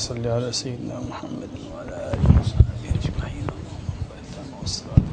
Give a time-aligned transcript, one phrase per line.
[0.00, 3.46] صل على سيدنا محمد وعلى آله وصحبه أجمعين.
[3.52, 5.04] اللهم بارك والسلام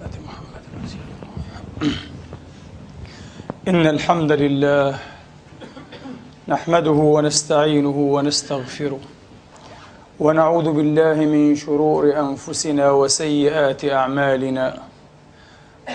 [0.00, 1.00] خاتم محمد رسول
[3.68, 4.98] إن الحمد لله
[6.48, 9.00] نحمده ونستعينه ونستغفره
[10.20, 14.66] ونعوذ بالله من شرور أنفسنا وسيئات أعمالنا.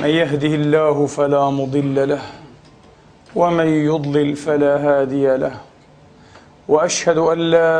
[0.01, 2.21] من يهده الله فلا مضل له
[3.35, 5.55] ومن يضلل فلا هادي له.
[6.67, 7.77] وأشهد أن لا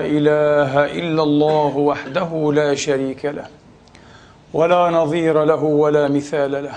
[0.00, 3.46] إله إلا الله وحده لا شريك له
[4.52, 6.74] ولا نظير له ولا مثال له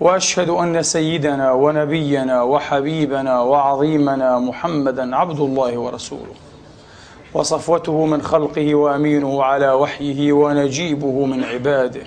[0.00, 6.34] وأشهد أن سيدنا ونبينا وحبيبنا وعظيمنا محمدا عبد الله ورسوله
[7.34, 12.02] وصفوته من خلقه وأمينه على وحيه ونجيبه من عباده.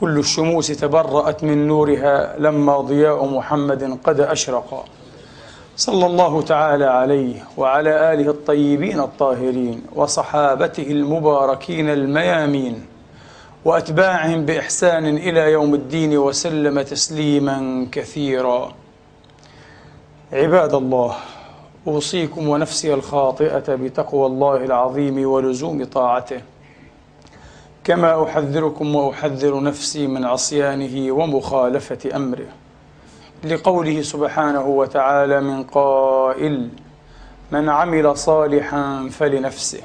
[0.00, 4.84] كل الشموس تبرأت من نورها لما ضياء محمد قد أشرق
[5.76, 12.86] صلى الله تعالى عليه وعلى آله الطيبين الطاهرين وصحابته المباركين الميامين
[13.64, 18.72] وأتباعهم بإحسان إلى يوم الدين وسلم تسليما كثيرا.
[20.32, 21.14] عباد الله
[21.86, 26.40] أوصيكم ونفسي الخاطئة بتقوى الله العظيم ولزوم طاعته.
[27.84, 32.61] كما أحذركم وأحذر نفسي من عصيانه ومخالفة أمره.
[33.44, 36.68] لقوله سبحانه وتعالى من قائل
[37.52, 39.80] من عمل صالحا فلنفسه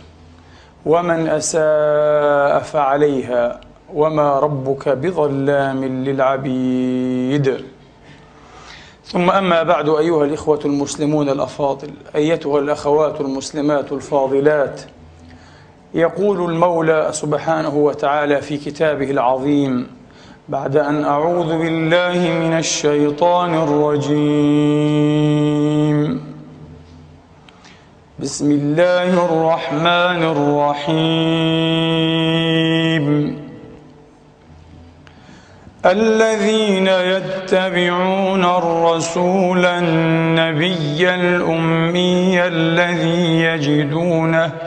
[0.85, 3.61] ومن أساء فعليها
[3.93, 7.65] وما ربك بظلام للعبيد.
[9.05, 14.81] ثم أما بعد أيها الإخوة المسلمون الأفاضل أيتها الأخوات المسلمات الفاضلات
[15.93, 19.96] يقول المولى سبحانه وتعالى في كتابه العظيم
[20.49, 24.37] بعد أن أعوذ بالله من الشيطان الرجيم.
[28.19, 31.47] بسم الله الرحمن الرحيم.
[35.85, 44.66] الذين يتبعون الرسول النبي الأمي الذي يجدونه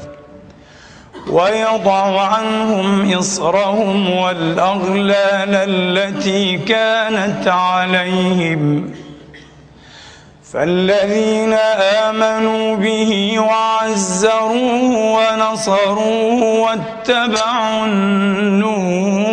[1.29, 8.93] ويضع عنهم إصرهم والأغلال التي كانت عليهم.
[10.53, 11.53] فالذين
[12.03, 19.31] آمنوا به وعزروه ونصروه واتبعوا النور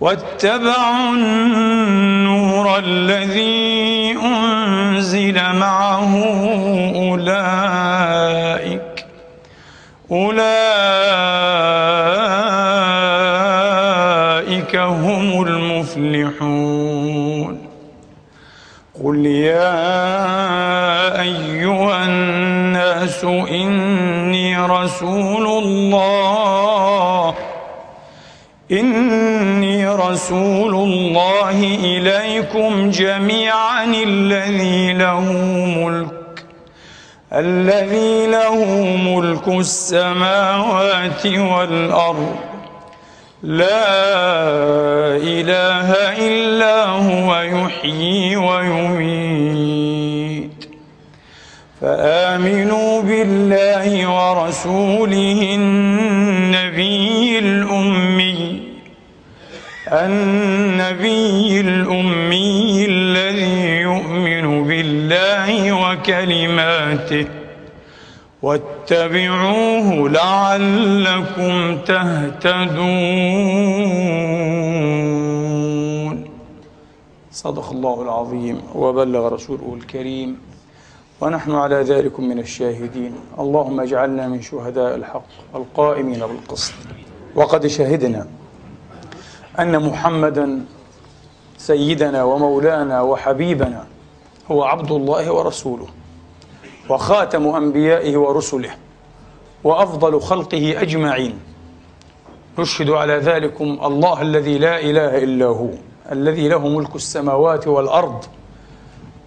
[0.00, 6.14] واتبعوا النور الذي أنزل معه
[6.96, 8.71] أولئك
[10.12, 10.36] أولئك
[14.76, 16.72] هم المفلحون.
[19.04, 19.82] قل يا
[21.20, 27.34] أيها الناس إني رسول الله.
[28.72, 35.20] إني رسول الله إليكم جميعا الذي له
[35.76, 36.21] ملك.
[37.34, 38.64] الذي له
[38.96, 42.36] ملك السماوات والأرض.
[43.42, 43.88] لا
[45.16, 45.88] إله
[46.28, 49.90] إلا هو يحيي ويميت.
[51.80, 58.62] فآمنوا بالله ورسوله النبي الأمي.
[59.92, 62.61] النبي الأمي
[66.02, 67.26] وكلماته
[68.42, 73.04] واتبعوه لعلكم تهتدون.
[77.32, 80.40] صدق الله العظيم وبلغ رسوله الكريم.
[81.20, 83.14] ونحن على ذلك من الشاهدين.
[83.38, 86.74] اللهم اجعلنا من شهداء الحق القائمين بالقسط.
[87.34, 88.26] وقد شهدنا
[89.58, 90.64] أن محمدا
[91.58, 93.91] سيدنا ومولانا وحبيبنا
[94.52, 95.86] هو عبد الله ورسوله
[96.88, 98.70] وخاتم أنبيائه ورسله
[99.64, 101.38] وأفضل خلقه أجمعين.
[102.58, 105.68] نشهد على ذلكم الله الذي لا إله إلا هو
[106.12, 108.24] الذي له ملك السماوات والأرض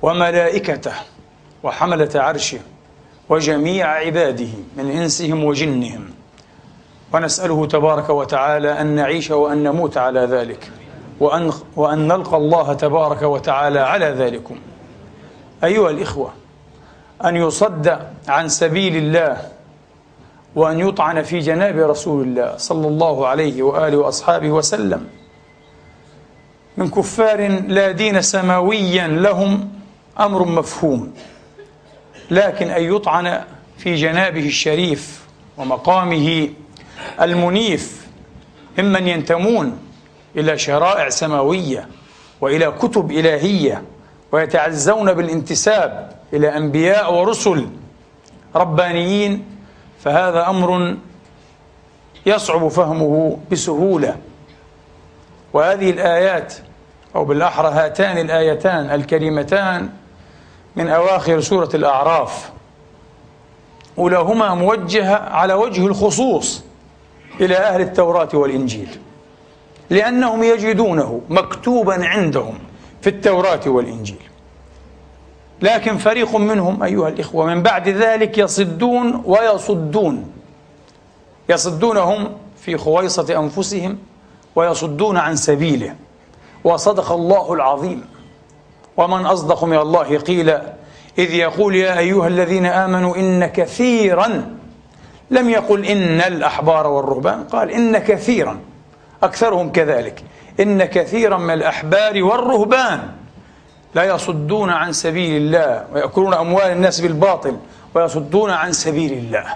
[0.02, 0.94] وملائكته
[1.64, 2.60] وحملة عرشه
[3.30, 6.06] وجميع عباده من إنسهم وجنهم.
[7.14, 10.72] ونسأله تبارك وتعالى أن نعيش وأن نموت على ذلك
[11.20, 14.56] وأن, وأن نلقى الله تبارك وتعالى على ذلكم.
[15.66, 16.34] أيها الإخوة
[17.26, 19.50] أن يصد عن سبيل الله
[20.56, 25.08] وأن يطعن في جناب رسول الله صلى الله عليه وآله وأصحابه وسلم
[26.78, 29.70] من كفار لا دين سماويا لهم
[30.20, 31.14] أمر مفهوم
[32.32, 33.44] لكن أن يطعن
[33.78, 35.26] في جنابه الشريف
[35.58, 36.50] ومقامه
[37.22, 38.08] المنيف
[38.80, 39.78] ممن ينتمون
[40.36, 41.88] إلى شرائع سماوية
[42.42, 43.84] وإلى كتب إلهية
[44.36, 47.68] ويتعزون بالانتساب إلى أنبياء ورسل
[48.56, 49.46] ربانيين
[50.00, 50.96] فهذا أمر
[52.26, 54.18] يصعب فهمه بسهولة.
[55.54, 56.54] وهذه الآيات
[57.16, 59.90] أو بالأحرى هاتان الآيتان الكريمتان
[60.76, 62.50] من أواخر سورة الأعراف.
[63.98, 66.64] أولاهما موجهة على وجه الخصوص
[67.42, 69.00] إلى أهل التوراة والإنجيل
[69.90, 72.65] لأنهم يجدونه مكتوبا عندهم.
[73.06, 74.22] في التوراة والإنجيل.
[75.62, 80.32] لكن فريق منهم أيها الإخوة من بعد ذلك يصدون ويصدون.
[81.50, 82.32] يصدونهم
[82.62, 83.98] في خويصة أنفسهم
[84.56, 85.96] ويصدون عن سبيله.
[86.64, 88.06] وصدق الله العظيم.
[88.98, 90.50] ومن أصدق من الله قيل
[91.18, 94.58] إذ يقول يا أيها الذين آمنوا إن كثيرا.
[95.32, 98.60] لم يقل إن الأحبار والرهبان قال إن كثيرا.
[99.24, 100.24] أكثرهم كذلك.
[100.60, 103.12] إن كثيرا من الأحبار والرهبان
[103.96, 107.58] لا يصدون عن سبيل الله ويأكلون أموال الناس بالباطل
[107.94, 109.56] ويصدون عن سبيل الله.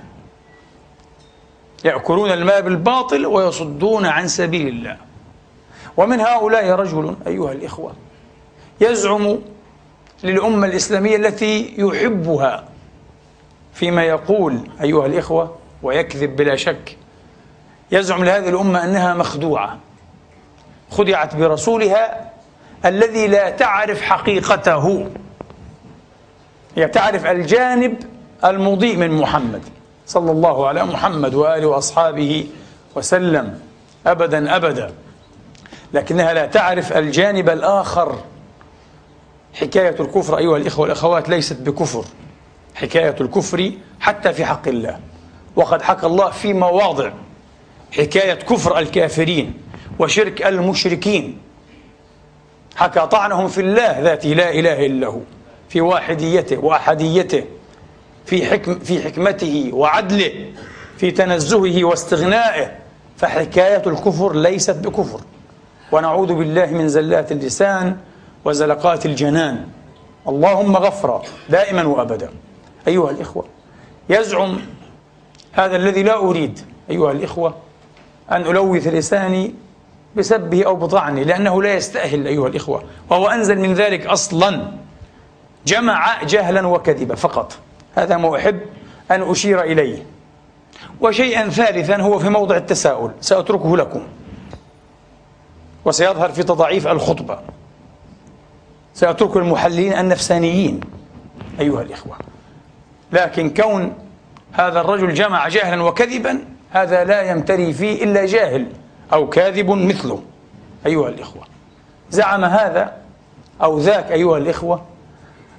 [1.85, 4.97] يأكلون المال بالباطل ويصدون عن سبيل الله.
[5.97, 7.93] ومن هؤلاء رجل أيها الإخوة
[8.81, 9.39] يزعم
[10.23, 12.63] للأمة الإسلامية التي يحبها
[13.73, 16.97] فيما يقول أيها الإخوة ويكذب بلا شك
[17.91, 19.79] يزعم لهذه الأمة أنها مخدوعة.
[20.91, 22.31] خدعت برسولها
[22.85, 25.07] الذي لا تعرف حقيقته.
[26.75, 28.03] هي تعرف الجانب
[28.45, 29.61] المضيء من محمد
[30.07, 32.47] صلى الله على محمد وآله وأصحابه
[32.95, 33.59] وسلم.
[34.07, 34.93] أبدا أبدا.
[35.93, 38.19] لكنها لا تعرف الجانب الآخر.
[39.53, 42.05] حكاية الكفر أيها الإخوة والأخوات ليست بكفر.
[42.75, 44.99] حكاية الكفر حتى في حق الله.
[45.55, 47.11] وقد حكى الله في مواضع.
[47.91, 49.68] حكاية كفر الكافرين.
[49.99, 51.37] وشرك المشركين.
[52.75, 55.19] حكى طعنهم في الله ذاته لا إله إلا هو
[55.69, 57.43] في واحديته وأحديته
[58.25, 60.45] في حكم في حكمته وعدله
[60.97, 62.71] في تنزهه واستغنائه.
[63.17, 65.21] فحكاية الكفر ليست بكفر.
[65.91, 67.97] ونعوذ بالله من زلات اللسان
[68.45, 69.67] وزلقات الجنان.
[70.27, 72.29] اللهم غفرا دائما وأبدا.
[72.87, 73.45] أيها الإخوة
[74.09, 74.59] يزعم
[75.51, 76.59] هذا الذي لا أريد
[76.89, 77.55] أيها الإخوة
[78.31, 79.53] أن ألوث لساني
[80.15, 82.83] بسبه أو بطعنه لأنه لا يستأهل أيها الإخوة.
[83.09, 84.71] وهو أنزل من ذلك أصلا.
[85.65, 87.57] جمع جهلا وكذبا فقط.
[87.95, 88.59] هذا ما أحب
[89.11, 90.03] أن أشير إليه.
[91.01, 93.11] وشيئا ثالثا هو في موضع التساؤل.
[93.21, 94.01] سأتركه لكم.
[95.85, 97.39] وسيظهر في تضعيف الخطبة.
[98.93, 100.79] سيترك المحللين النفسانيين
[101.59, 102.17] أيها الإخوة.
[103.11, 103.93] لكن كون
[104.51, 106.39] هذا الرجل جمع جهلا وكذبا
[106.71, 108.67] هذا لا يمتري فيه إلا جاهل.
[109.13, 110.21] أو كاذب مثله.
[110.85, 111.43] أيها الإخوة.
[112.11, 112.93] زعم هذا
[113.61, 114.81] أو ذاك أيها الإخوة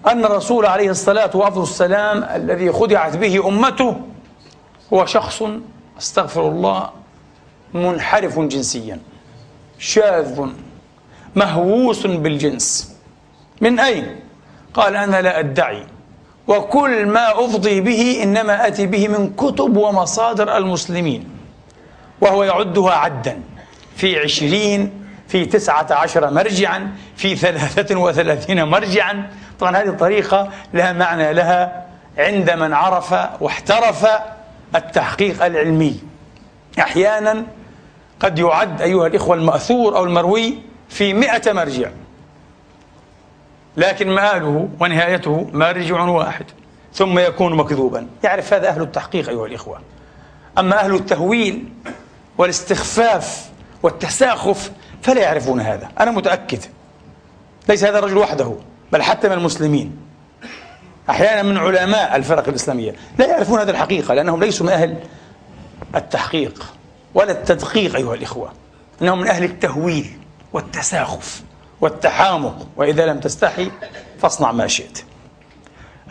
[0.07, 3.97] أن الرسول عليه الصلاة والسلام الذي خدعت به أمته
[4.93, 5.43] هو شخص
[5.99, 6.91] أستغفر الله
[7.75, 9.01] منحرف جنسيا
[9.79, 10.47] شاذ
[11.37, 12.97] مهووس بالجنس.
[13.61, 14.17] من أين؟
[14.75, 15.87] قال أنا لا أدعي.
[16.49, 21.40] وكل ما أفضي به إنما أتي به من كتب ومصادر المسلمين.
[22.21, 23.41] وهو يعدها عدا.
[23.97, 29.31] في عشرين في تسعة عشر مرجعا في ثلاثة وثلاثين مرجعا.
[29.61, 31.87] طبعا هذه طريقة لها معنى لها
[32.19, 34.07] عند من عرف واحترف
[34.75, 36.01] التحقيق العلمي.
[36.79, 37.45] أحيانا
[38.21, 40.59] قد يعد أيها الإخوة المأثور أو المروي
[40.89, 41.91] في مئة مرجع.
[43.77, 46.45] لكن مآله ونهايته مرجع واحد
[46.95, 48.07] ثم يكون مكذوبا.
[48.25, 49.81] يعرف هذا أهل التحقيق أيها الإخوة.
[50.59, 51.69] أما أهل التهويل
[52.39, 53.51] والاستخفاف
[53.83, 54.71] والتساخف
[55.03, 55.89] فلا يعرفون هذا.
[56.01, 56.65] أنا متأكد.
[57.69, 58.55] ليس هذا الرجل وحده
[58.93, 59.97] بل حتى من المسلمين.
[61.11, 62.95] أحيانا من علماء الفرق الإسلامية.
[63.19, 64.97] لا يعرفون هذه الحقيقة لأنهم ليسوا من أهل
[65.95, 66.73] التحقيق
[67.15, 68.53] ولا التدقيق أيها الإخوة.
[69.03, 70.19] إنهم من أهل التهويل
[70.53, 71.43] والتساخف
[71.81, 72.67] والتحامق.
[72.77, 73.71] وإذا لم تستحي
[74.23, 75.05] فاصنع ما شئت.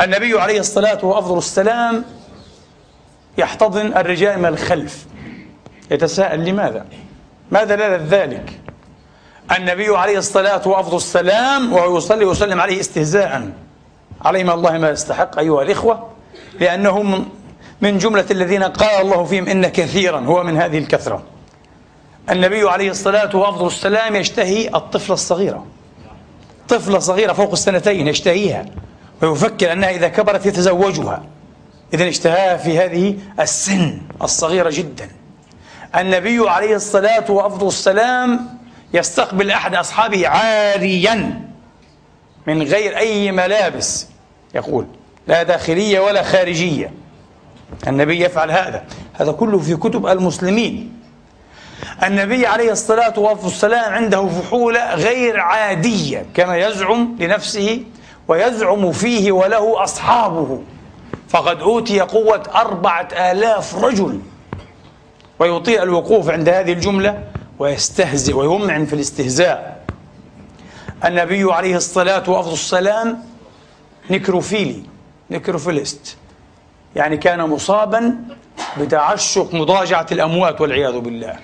[0.01, 2.05] النبي عليه الصلاة وأفضل السلام
[3.37, 5.05] يحتضن الرجال من الخلف.
[5.91, 6.85] يتساءل لماذا؟
[7.51, 8.59] ماذا لذ ذلك؟
[9.57, 13.51] النبي عليه الصلاة وأفضل السلام وهو يصلي ويسلم عليه استهزاء.
[14.21, 16.09] عليه من الله ما يستحق أيها الإخوة
[16.59, 17.29] لأنهم
[17.81, 21.23] من جملة الذين قال الله فيهم إن كثيرا هو من هذه الكثرة.
[22.29, 25.65] النبي عليه الصلاة وأفضل السلام يشتهي الطفلة الصغيرة.
[26.67, 28.65] طفلة صغيرة فوق السنتين يشتهيها
[29.21, 31.23] ويفكر أنها إذا كبرت يتزوجها.
[31.93, 35.09] إذا اشتهاها في هذه السن الصغيرة جدا.
[35.95, 38.57] النبي عليه الصلاة وأفضل السلام
[38.93, 41.41] يستقبل أحد أصحابه عاريا
[42.47, 44.07] من غير أي ملابس.
[44.55, 44.85] يقول
[45.27, 46.93] لا داخلية ولا خارجية.
[47.87, 48.83] النبي يفعل هذا.
[49.13, 50.93] هذا كله في كتب المسلمين.
[52.03, 57.83] النبي عليه الصلاة والسلام عنده فحولة غير عادية كما يزعم لنفسه
[58.27, 60.61] ويزعم فيه وله أصحابه.
[61.29, 64.19] فقد أوتي قوة أربعة آلاف رجل.
[65.39, 67.23] ويطيع الوقوف عند هذه الجملة
[67.59, 69.85] ويستهزئ ويمعن في الاستهزاء.
[71.05, 73.19] النبي عليه الصلاة والسلام
[74.09, 74.83] نكروفيلي
[75.31, 76.17] نكروفيلست.
[76.95, 78.15] يعني كان مصابا
[78.79, 81.35] بتعشق مضاجعة الأموات والعياذ بالله.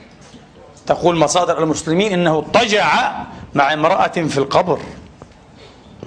[0.85, 3.13] تقول مصادر المسلمين إنه اضطجع
[3.53, 4.79] مع امرأة في القبر.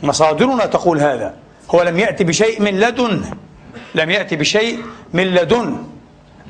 [0.03, 1.35] مصادرنا تقول هذا.
[1.75, 3.25] هو لم يأتي بشيء من لدن
[3.95, 5.85] لم يأتي بشيء من لدن.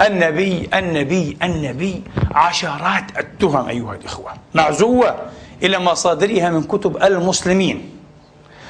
[0.01, 2.03] النبي النبي النبي.
[2.35, 4.33] عشرات التهم أيها الإخوة.
[4.55, 5.17] معزوة
[5.63, 7.91] إلى مصادرها من كتب المسلمين.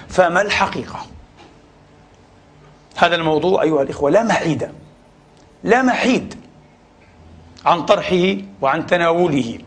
[0.08, 1.06] فما الحقيقة؟
[2.96, 4.68] هذا الموضوع أيها الإخوة لا محيد.
[5.64, 6.34] لا محيد
[7.66, 9.58] عن طرحه وعن تناوله.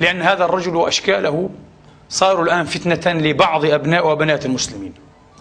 [0.00, 1.50] لأن هذا الرجل وأشكاله
[2.08, 4.92] صاروا الآن فتنة لبعض أبناء وبنات المسلمين.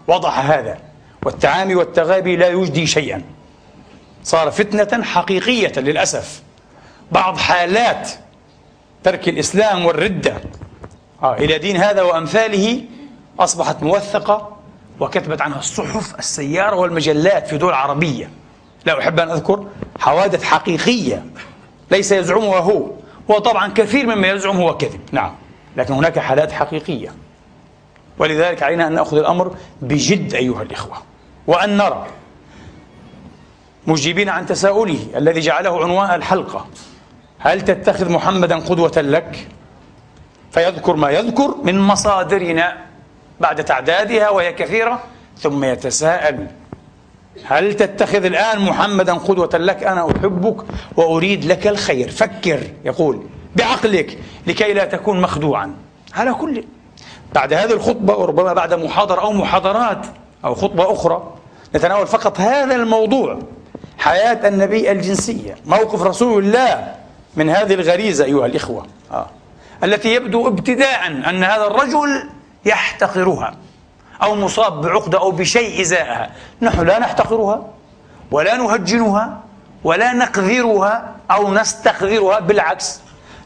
[0.07, 0.77] وضح هذا.
[1.25, 3.21] والتعامي والتغابي لا يجدي شيئا.
[4.25, 6.41] صار فتنة حقيقية للأسف.
[7.11, 8.11] بعض حالات
[9.03, 10.41] ترك الإسلام والردة.
[11.23, 12.83] آه إلى دين هذا وأمثاله
[13.39, 14.57] أصبحت موثقة
[14.99, 18.29] وكتبت عنها الصحف السيارة والمجلات في دول عربية.
[18.85, 19.67] لا أحب أن أذكر
[19.99, 21.25] حوادث حقيقية
[21.91, 22.91] ليس يزعمها هو
[23.27, 24.99] وطبعا كثير مما يزعم هو كذب.
[25.11, 25.35] نعم
[25.77, 27.13] لكن هناك حالات حقيقية.
[28.17, 30.97] ولذلك علينا أن نأخذ الأمر بجد أيها الإخوة.
[31.47, 32.07] وأن نرى
[33.87, 36.67] مجيبين عن تساؤله الذي جعله عنوان الحلقة.
[37.39, 39.47] هل تتخذ محمدا قدوة لك؟
[40.51, 42.77] فيذكر ما يذكر من مصادرنا
[43.39, 45.03] بعد تعدادها وهي كثيرة
[45.39, 46.47] ثم يتساءل
[47.45, 50.55] هل تتخذ الآن محمدا قدوة لك؟ أنا أحبك
[50.97, 52.09] وأريد لك الخير.
[52.11, 53.23] فكر يقول
[53.55, 55.75] بعقلك لكي لا تكون مخدوعا.
[56.13, 56.63] على كل
[57.33, 60.05] بعد هذه الخطبة وربما بعد محاضرة أو محاضرات
[60.45, 61.33] أو خطبة أخرى
[61.75, 63.39] نتناول فقط هذا الموضوع.
[64.05, 65.55] حياة النبي الجنسية.
[65.65, 66.93] موقف رسول الله
[67.35, 68.85] من هذه الغريزة أيها الإخوة.
[69.11, 69.27] آه.
[69.83, 72.29] التي يبدو ابتداء أن هذا الرجل
[72.65, 73.55] يحتقرها
[74.23, 76.31] أو مصاب بعقدة أو بشيء إزاءها.
[76.61, 77.65] نحن لا نحتقرها
[78.31, 79.39] ولا نهجنها
[79.83, 82.99] ولا نقذرها أو نستقذرها بالعكس.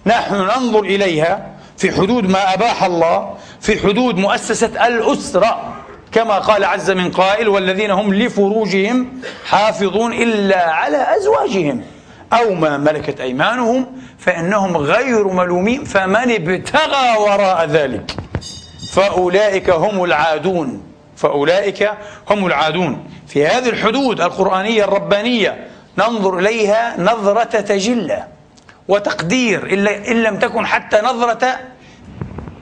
[0.05, 1.47] نحن ننظر إليها
[1.77, 5.73] في حدود ما أباح الله في حدود مؤسسة الأسرة.
[6.11, 11.83] كما قال عز من قائل والذين هم لفروجهم حافظون إلا على أزواجهم.
[12.33, 13.85] أو ما ملكت أيمانهم
[14.19, 18.11] فإنهم غير ملومين فمن ابتغى وراء ذلك
[18.93, 20.81] فأولئك هم العادون.
[21.15, 21.91] فأولئك
[22.29, 23.09] هم العادون.
[23.27, 28.27] في هذه الحدود القرآنية الربانية ننظر إليها نظرة تجلة
[28.87, 29.73] وتقدير
[30.11, 31.59] إن لم تكن حتى نظرة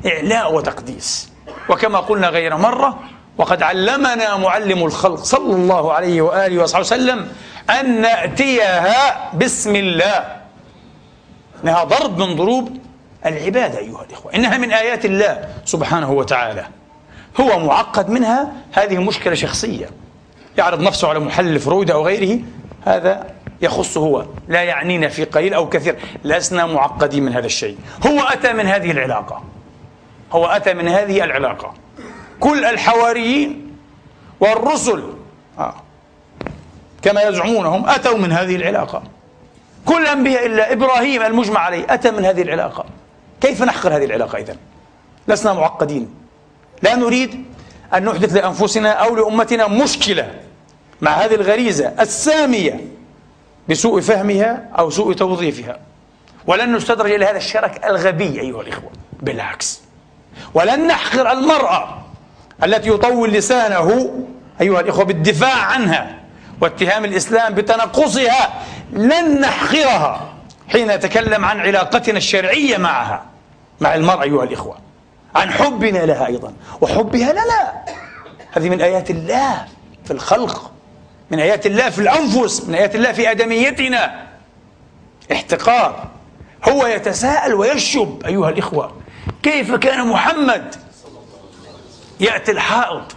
[0.05, 1.31] إعلاء وتقديس.
[1.69, 2.99] وكما قلنا غير مرة
[3.37, 7.27] وقد علمنا معلم الخلق صلى الله عليه وآله وصحبه وسلم
[7.79, 10.37] أن نأتيها بسم الله.
[11.63, 12.77] إنها ضرب من ضروب
[13.25, 14.35] العبادة أيها الإخوة.
[14.35, 16.65] إنها من آيات الله سبحانه وتعالى.
[17.39, 19.89] هو معقد منها هذه مشكلة شخصية.
[20.57, 22.39] يعرض نفسه على محلل فرويد أو غيره.
[22.85, 23.27] هذا
[23.61, 24.25] يخصه هو.
[24.47, 25.95] لا يعنينا في قليل أو كثير.
[26.23, 27.77] لسنا معقدين من هذا الشيء.
[28.07, 29.43] هو أتى من هذه العلاقة.
[30.31, 31.73] هو أتى من هذه العلاقة.
[32.39, 33.77] كل الحواريين
[34.39, 35.03] والرسل.
[35.59, 35.75] آه.
[37.01, 39.03] كما يزعمونهم أتوا من هذه العلاقة.
[39.85, 42.85] كل الأنبياء إلا إبراهيم المجمع عليه أتى من هذه العلاقة.
[43.41, 44.55] كيف نحقر هذه العلاقة إذن؟
[45.27, 46.09] لسنا معقدين.
[46.81, 47.45] لا نريد
[47.93, 50.33] أن نحدث لأنفسنا أو لأمتنا مشكلة
[51.01, 52.87] مع هذه الغريزة السامية
[53.69, 55.79] بسوء فهمها أو سوء توظيفها.
[56.47, 58.89] ولن نستدرج إلى هذا الشرك الغبي أيها الإخوة.
[59.21, 59.81] بالعكس.
[60.53, 62.06] ولن نحقر المرأة
[62.63, 64.13] التي يطول لسانه
[64.61, 66.15] أيها الإخوة بالدفاع عنها
[66.61, 68.49] واتهام الإسلام بتنقصها
[68.93, 70.33] لن نحقرها
[70.69, 73.25] حين نتكلم عن علاقتنا الشرعية معها
[73.81, 74.77] مع المرأة أيها الإخوة.
[75.35, 76.53] عن حبنا لها أيضا.
[76.81, 77.73] وحبها لنا.
[78.51, 79.65] هذه من آيات الله
[80.05, 80.71] في الخلق
[81.31, 84.27] من آيات الله في الأنفس من آيات الله في آدميتنا.
[85.31, 86.07] احتقار.
[86.69, 88.95] هو يتساءل ويشب أيها الإخوة
[89.43, 90.75] كيف كان محمد
[92.19, 93.15] يأتي الحائط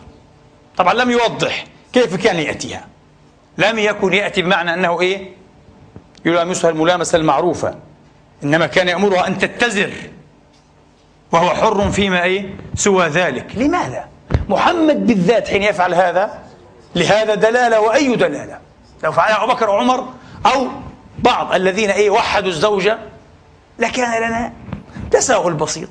[0.76, 2.86] طبعا لم يوضح كيف كان يأتيها.
[3.58, 5.32] لم يكن يأتي بمعنى أنه إيه؟
[6.24, 7.74] يلامسها الملامسة المعروفة.
[8.44, 9.92] إنما كان يأمرها أن تتزر.
[11.32, 13.46] وهو حر فيما إيه؟ سوى ذلك.
[13.56, 14.08] لماذا؟
[14.48, 16.38] محمد بالذات حين يفعل هذا
[16.94, 18.58] لهذا دلالة وأي دلالة؟
[19.04, 20.08] لو فعلها أبو بكر وعمر
[20.46, 20.68] أو
[21.18, 22.98] بعض الذين إيه؟ وحدوا الزوجة
[23.78, 24.52] لكان لنا
[25.10, 25.88] تساؤل بسيط.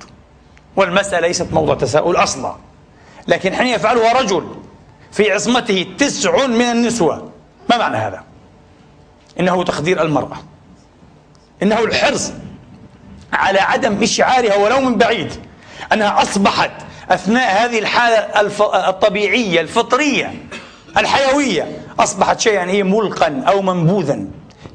[0.75, 2.55] والمسألة ليست موضع تساؤل أصلا.
[3.29, 4.47] لكن حين يفعلها رجل
[5.11, 7.31] في عصمته تسع من النسوة.
[7.69, 8.23] ما معنى هذا؟
[9.39, 10.37] إنه تقدير المرأة.
[11.63, 12.31] إنه الحرص
[13.33, 15.33] على عدم إشعارها ولو من بعيد.
[15.93, 16.71] أنها أصبحت
[17.09, 18.41] أثناء هذه الحالة
[18.89, 20.33] الطبيعية الفطرية
[20.97, 24.25] الحيوية أصبحت شيئا هي ملقا أو منبوذا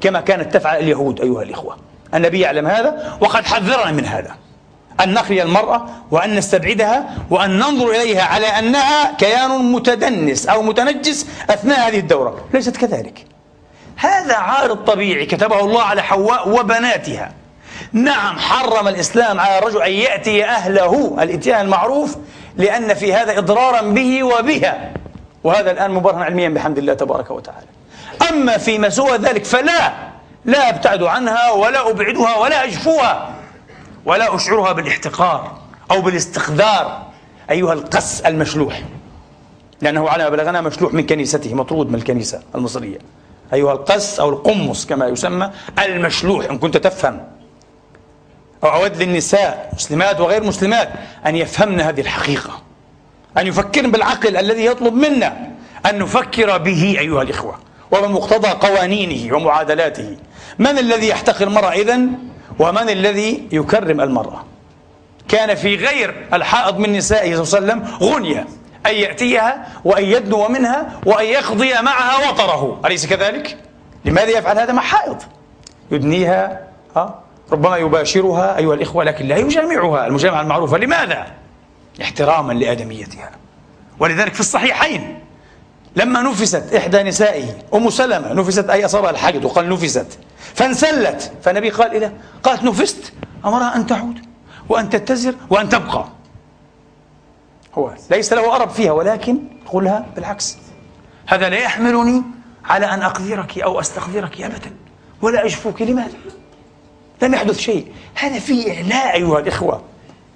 [0.01, 1.77] كما كانت تفعل اليهود أيها الإخوة.
[2.13, 4.35] النبي يعلم هذا وقد حذرنا من هذا.
[5.03, 11.89] أن نخلي المرأة وأن نستبعدها وأن ننظر إليها على أنها كيان متدنس أو متنجس أثناء
[11.89, 12.37] هذه الدورة.
[12.53, 13.25] ليست كذلك.
[13.97, 17.31] هذا عارض طبيعي كتبه الله على حواء وبناتها.
[17.93, 21.17] نعم حرم الإسلام على الرجل أن يأتي أهله.
[21.21, 22.17] الإتيان المعروف
[22.57, 24.93] لأن في هذا إضرارا به وبها.
[25.43, 27.67] وهذا الآن مبرهن علميا بحمد الله تبارك وتعالى.
[28.29, 29.93] أما فيما سوى ذلك فلا
[30.45, 33.34] لا أبتعد عنها ولا أبعدها ولا أجفوها.
[34.05, 35.57] ولا أشعرها بالاحتقار
[35.91, 37.07] أو بالاستخدار
[37.51, 38.83] أيها القس المشلوح.
[39.81, 42.97] لأنه على ما بلغنا مشلوح من كنيسته مطرود من الكنيسة المصرية.
[43.53, 47.27] أيها القس أو القمص كما يسمى المشلوح إن كنت تفهم.
[48.63, 50.89] أود للنساء مسلمات وغير مسلمات
[51.25, 52.61] أن يفهمن هذه الحقيقة.
[53.37, 55.51] أن يفكرن بالعقل الذي يطلب منا
[55.89, 57.59] أن نفكر به أيها الإخوة.
[57.91, 60.17] وبمقتضى قوانينه ومعادلاته.
[60.59, 62.09] من الذي يحتقر المرأة إذن؟
[62.59, 64.43] ومن الذي يكرم المرأة
[65.27, 68.47] كان في غير الحائض من نسائه صلى الله عليه وسلم غنية
[68.85, 73.57] أن يأتيها وأن يدنو منها وأن يقضي معها وطره أليس كذلك؟
[74.05, 75.17] لماذا يفعل هذا مع حائض؟
[75.91, 76.61] يدنيها
[76.95, 77.19] ها؟
[77.51, 81.27] ربما يباشرها أيها الإخوة لكن لا يجامعها المجامعة المعروفة لماذا؟
[82.01, 83.31] احتراما لآدميتها
[83.99, 85.19] ولذلك في الصحيحين
[85.95, 90.19] لما نفست إحدى نسائه أم سلمة نفست أي أصابها الحاجة وقال نفست
[90.53, 91.31] فانسلت.
[91.43, 93.13] فالنبي قال إذا قالت نفست.
[93.45, 94.19] أمرها أن تعود
[94.69, 96.05] وأن تتزر وأن تبقى.
[97.75, 100.57] هو ليس له أرب فيها ولكن قلها بالعكس.
[101.27, 102.23] هذا لا يحملني
[102.65, 104.71] على أن أقدرك أو أستقدرك أبدا
[105.21, 106.17] ولا أجفوك لماذا؟
[107.21, 107.91] لم يحدث شيء.
[108.15, 109.81] هذا فيه إعلاء أيها الإخوة.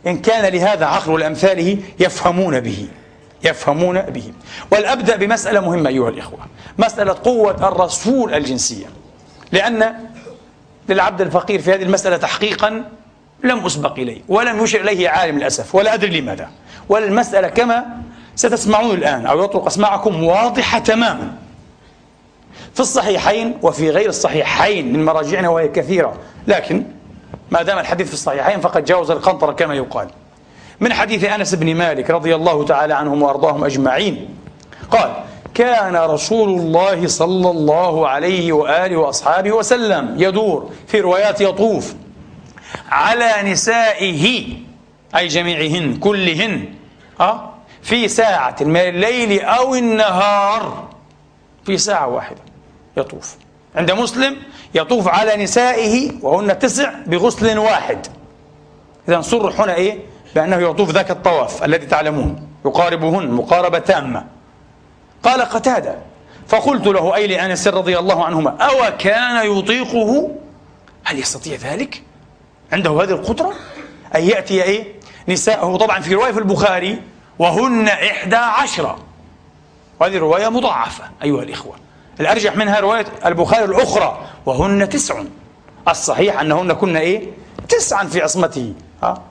[0.07, 2.87] إن كان لهذا عقل لأمثاله يفهمون به.
[3.43, 4.33] يفهمون به.
[4.71, 6.39] والأبدأ بمسألة مهمة أيها الإخوة.
[6.77, 8.85] مسألة قوة الرسول الجنسية.
[9.51, 9.95] لأن
[10.89, 12.83] للعبد الفقير في هذه المسألة تحقيقا
[13.43, 16.49] لم أسبق إليه ولم يشر إليه عالم للأسف ولا أدري لماذا.
[16.89, 17.85] والمسألة كما
[18.35, 21.33] ستسمعون الآن أو يطرق أسماعكم واضحة تماما.
[22.73, 26.13] في الصحيحين وفي غير الصحيحين من مراجعنا وهي كثيرة
[26.47, 26.83] لكن
[27.51, 30.07] ما دام الحديث في الصحيحين فقد جاوز القنطرة كما يقال.
[30.79, 34.29] من حديث أنس بن مالك رضي الله تعالى عنهم وأرضاهم أجمعين
[34.91, 35.11] قال
[35.59, 41.95] كان رسول الله صلى الله عليه وآله وأصحابه وسلم يدور في روايات يطوف
[42.89, 44.45] على نسائه
[45.15, 46.65] أي جميعهن كلهن
[47.21, 47.49] أه؟
[47.81, 50.87] في ساعة من الليل أو النهار
[51.65, 52.41] في ساعة واحدة
[52.97, 53.35] يطوف.
[53.75, 54.35] عند مسلم
[54.75, 58.07] يطوف على نسائه وهن تسع بغسل واحد.
[59.07, 59.99] إذا صرح هنا إيه؟
[60.35, 64.38] بأنه يطوف ذاك الطواف الذي تعلمون يقاربهن مقاربة تامة.
[65.23, 65.95] قال قتادة
[66.47, 70.31] فقلت له أي لأنس رضي الله عنهما أو كان يطيقه؟
[71.03, 72.03] هل يستطيع ذلك؟
[72.71, 73.53] عنده هذه القدرة؟
[74.15, 74.93] أن يأتي إيه؟
[75.27, 77.01] نساءه طبعا في رواية في البخاري
[77.39, 78.97] وهن إحدى عشرة
[79.99, 81.75] وهذه رواية مضاعفة أيها الإخوة.
[82.19, 85.23] الأرجح منها رواية البخاري الأخرى وهن تسع.
[85.87, 87.27] الصحيح أنهن كن إيه؟
[87.69, 88.73] تسعا في عصمته.
[89.03, 89.21] ها؟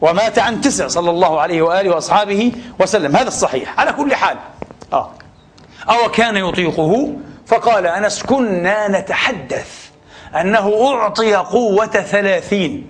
[0.00, 3.16] ومات عن تسع صلى الله عليه وآله وأصحابه وسلم.
[3.16, 3.80] هذا الصحيح.
[3.80, 4.36] على كل حال
[4.92, 5.10] آه.
[5.90, 7.12] أو كان يطيقه؟
[7.46, 9.90] فقال أنس كنا نتحدث
[10.40, 12.86] أنه أعطي قوة ثلاثين.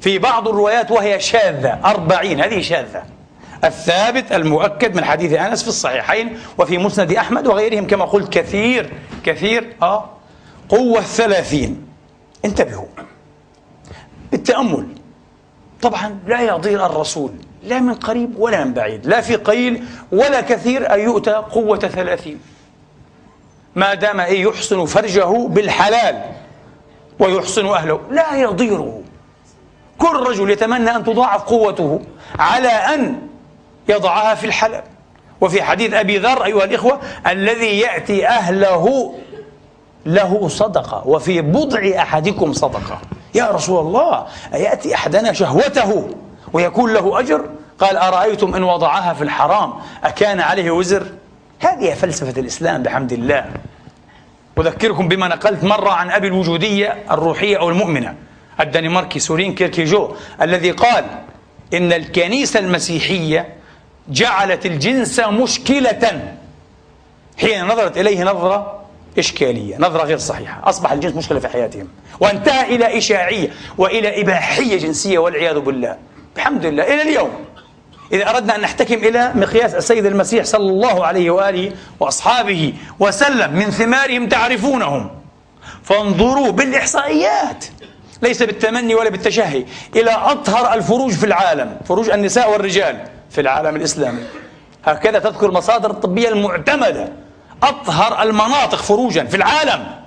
[0.00, 3.02] في بعض الروايات وهي شاذة أربعين هذه شاذة.
[3.64, 8.92] الثابت المؤكد من حديث أنس في الصحيحين وفي مسند أحمد وغيرهم كما قلت كثير
[9.24, 10.10] كثير آه.
[10.68, 11.86] قوة الثلاثين
[12.44, 12.86] انتبهوا.
[14.30, 14.86] بالتأمل.
[15.82, 17.30] طبعا لا يضير الرسول.
[17.64, 22.40] لا من قريب ولا من بعيد لا في قليل ولا كثير أن يؤتى قوة ثلاثين.
[23.74, 26.22] ما دام إيه يحسن فرجه بالحلال
[27.18, 29.02] ويحسن أهله لا يضيره.
[29.98, 32.00] كل رجل يتمنى أن تضاعف قوته
[32.38, 33.18] على أن
[33.88, 34.82] يضعها في الحلال.
[35.40, 39.14] وفي حديث أبي ذر أيها الإخوة الذي يأتي أهله
[40.06, 43.00] له صدقة وفي بضع أحدكم صدقة.
[43.34, 46.08] يا رسول الله أيأتي أحدنا شهوته؟
[46.54, 47.44] ويكون له أجر؟
[47.78, 49.72] قال أرأيتم إن وضعها في الحرام
[50.04, 51.06] أكان عليه وزر؟
[51.60, 53.44] هذه فلسفة الإسلام بحمد الله.
[54.58, 58.14] أذكركم بما نقلت مرة عن أبي الوجودية الروحية أو المؤمنة.
[58.60, 61.04] الدنماركي سورين كيركيجو الذي قال
[61.74, 63.54] إن الكنيسة المسيحية
[64.08, 66.34] جعلت الجنس مشكلة.
[67.40, 68.80] حين نظرت إليه نظرة
[69.18, 70.60] إشكالية نظرة غير صحيحة.
[70.64, 71.88] أصبح الجنس مشكلة في حياتهم
[72.20, 75.96] وانتهى إلى إشاعية وإلى إباحية جنسية والعياذ بالله.
[76.36, 76.82] الحمد لله.
[76.82, 77.30] إلى اليوم.
[78.12, 83.70] إذا أردنا أن نحتكم إلى مقياس السيد المسيح صلى الله عليه وآله وأصحابه وسلم من
[83.70, 85.10] ثمارهم تعرفونهم.
[85.82, 87.64] فانظروا بالإحصائيات.
[88.22, 89.64] ليس بالتمني ولا بالتشهي.
[89.96, 91.80] إلى أطهر الفروج في العالم.
[91.88, 94.22] فروج النساء والرجال في العالم الإسلامي.
[94.84, 97.12] هكذا تذكر المصادر الطبية المعتمدة.
[97.62, 100.03] أطهر المناطق فروجا في العالم.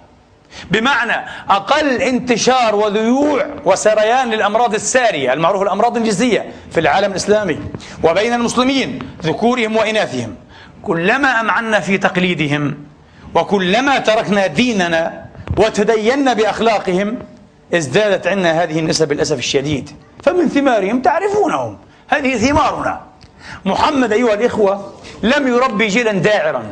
[0.71, 7.59] بمعنى أقل انتشار وذيوع وسريان للأمراض السارية المعروف الأمراض الجنسية في العالم الإسلامي
[8.03, 10.35] وبين المسلمين ذكورهم وإناثهم.
[10.83, 12.77] كلما أمعنا في تقليدهم
[13.35, 15.25] وكلما تركنا ديننا
[15.57, 17.19] وتدينا بأخلاقهم
[17.73, 19.89] ازدادت عندنا هذه النسب للأسف الشديد.
[20.23, 21.77] فمن ثمارهم تعرفونهم.
[22.07, 23.01] هذه ثمارنا.
[23.65, 26.63] محمد أيها الإخوة لم يربي جيلا داعرا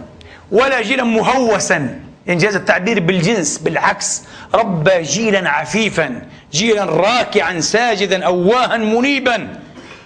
[0.51, 1.99] ولا جيلا مهوسا.
[2.29, 4.23] إنجاز التعبير بالجنس بالعكس.
[4.53, 9.61] ربى جيلا عفيفا جيلا راكعا ساجدا أواها منيبا.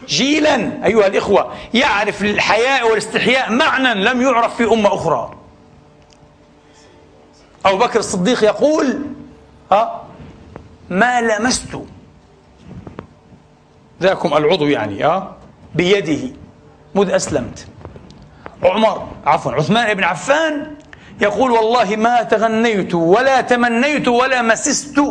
[0.08, 5.34] جيلا أيها الإخوة يعرف الحياء والاستحياء معنى لم يعرف في أمة أخرى.
[7.66, 9.00] أبو بكر الصديق يقول
[9.72, 10.04] ها
[10.90, 11.80] ما لمست.
[14.02, 15.36] ذاكم العضو يعني آه
[15.76, 16.36] بيده.
[16.96, 17.68] مذ أسلمت.
[18.64, 20.76] عمر عفوا عثمان بن عفان
[21.22, 25.02] يقول والله ما تغنيت ولا تمنيت ولا مسست.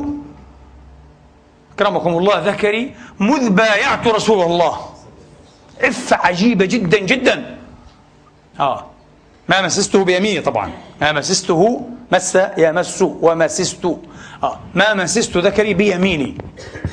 [1.75, 4.79] أكرمكم الله ذكري مذ بايعت رسول الله.
[5.83, 7.59] عفة عجيبة جدا جدا.
[8.61, 8.87] آه.
[9.49, 10.73] ما مسسته بيميني طبعا.
[11.01, 13.85] ما مسسته مس يمس ومسست.
[14.43, 14.61] آه.
[14.75, 16.39] ما مسست ذكري بيميني.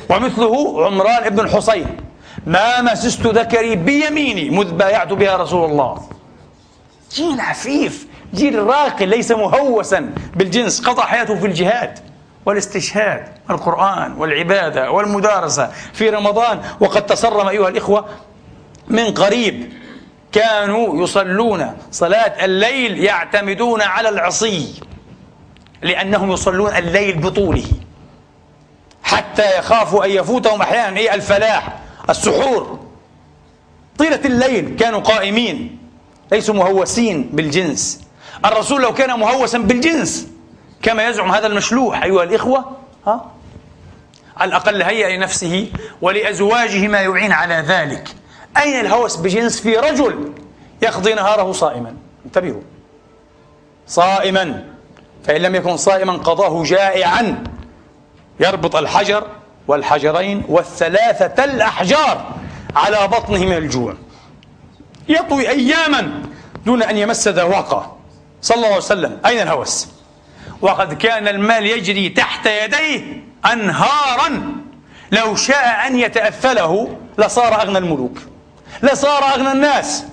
[0.09, 1.97] ومثله عمران بن الحصين.
[2.45, 6.09] ما مسست ذكري بيميني مذ بايعت بها رسول الله.
[7.11, 8.07] جيل عفيف.
[8.35, 11.99] جيل راقي ليس مهوسا بالجنس قضى حياته في الجهاد
[12.45, 16.61] والاستشهاد القرآن والعبادة والمدارسة في رمضان.
[16.79, 18.05] وقد تصرم أيها الإخوة
[18.87, 19.73] من قريب
[20.31, 24.73] كانوا يصلون صلاة الليل يعتمدون على العصي
[25.81, 27.65] لأنهم يصلون الليل بطوله
[29.03, 30.97] حتى يخافوا أن يفوتهم أحيانا.
[30.97, 32.79] إيه؟ الفلاح السحور.
[33.97, 35.77] طيلة الليل كانوا قائمين
[36.31, 38.04] ليسوا مهوسين بالجنس.
[38.45, 40.27] الرسول لو كان مهوسا بالجنس
[40.81, 42.71] كما يزعم هذا المشلوح أيها الإخوة
[43.07, 43.31] ها؟
[44.37, 45.71] على الأقل هيأ لنفسه
[46.01, 48.15] ولأزواجه ما يعين على ذلك.
[48.57, 50.33] أين الهوس بجنس في رجل
[50.81, 51.95] يقضي نهاره صائما؟
[52.25, 52.61] انتبهوا.
[53.87, 54.63] صائما
[55.23, 57.43] فإن لم يكن صائما قضاه جائعا.
[58.39, 59.27] يربط الحجر
[59.67, 62.31] والحجرين والثلاثة الأحجار
[62.75, 63.93] على بطنه من الجوع.
[65.09, 66.21] يطوي أياما
[66.65, 67.94] دون أن يمس ذواقه.
[68.45, 69.19] صلى الله عليه وسلم.
[69.25, 69.87] أين الهوس؟
[70.61, 74.53] وقد كان المال يجري تحت يديه أنهارا.
[75.11, 78.17] لو شاء أن يتأثله لصار أغنى الملوك
[78.83, 80.05] لصار أغنى الناس.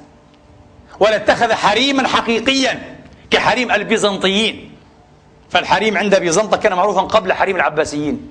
[1.01, 2.97] ولاتخذ حريما حقيقيا
[3.31, 4.73] كحريم البيزنطيين.
[5.51, 8.29] فالحريم عند بيزنطة كان معروفا قبل حريم العباسيين.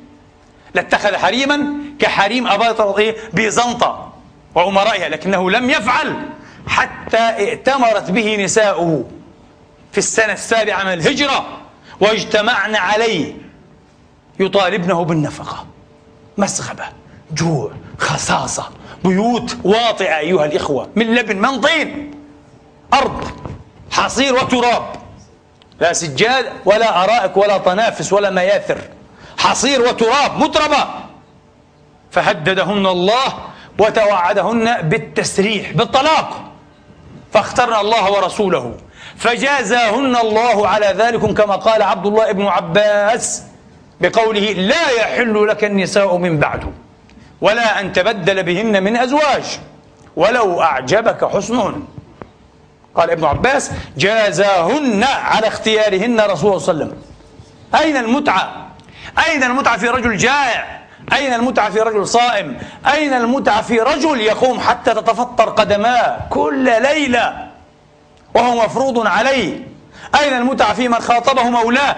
[0.73, 4.13] لاتخذ حريما كحريم أباطرة بيزنطة
[4.55, 6.15] وأمرائها لكنه لم يفعل
[6.67, 9.05] حتى ائتمرت به نساؤه.
[9.91, 11.45] في السنة السابعة من الهجرة
[11.99, 13.33] واجتمعن عليه.
[14.39, 15.65] يطالبنه بالنفقة.
[16.37, 16.85] مسغبة
[17.31, 18.69] جوع خصاصة
[19.03, 20.89] بيوت واطئة أيها الإخوة.
[20.95, 22.11] من لبن من طين
[22.93, 23.31] أرض
[23.91, 24.83] حصير وتراب.
[25.79, 28.77] لا سجاد ولا أرائك ولا طنافس ولا مياثر.
[29.37, 30.87] حصير وتراب متربة.
[32.11, 33.33] فهددهن الله
[33.79, 36.51] وتوعدهن بالتسريح بالطلاق.
[37.33, 38.77] فاخترن الله ورسوله.
[39.21, 43.43] فجازاهن الله على ذلك كما قال عبد الله بن عباس
[44.01, 46.73] بقوله لا يحل لك النساء من بعد
[47.41, 49.43] ولا أن تبدل بهن من أزواج
[50.15, 51.83] ولو أعجبك حسنهن
[52.95, 56.97] قال ابن عباس جازاهن على اختيارهن رسول الله صلى الله عليه وسلم
[57.75, 58.67] أين المتعة؟
[59.27, 60.81] أين المتعة في رجل جائع؟
[61.13, 62.57] أين المتعة في رجل صائم؟
[62.93, 67.50] أين المتعة في رجل يقوم حتى تتفطر قدماه كل ليلة
[68.33, 69.67] وهو مفروض عليه.
[70.21, 71.95] أين المتعة في من خاطبه مولاه؟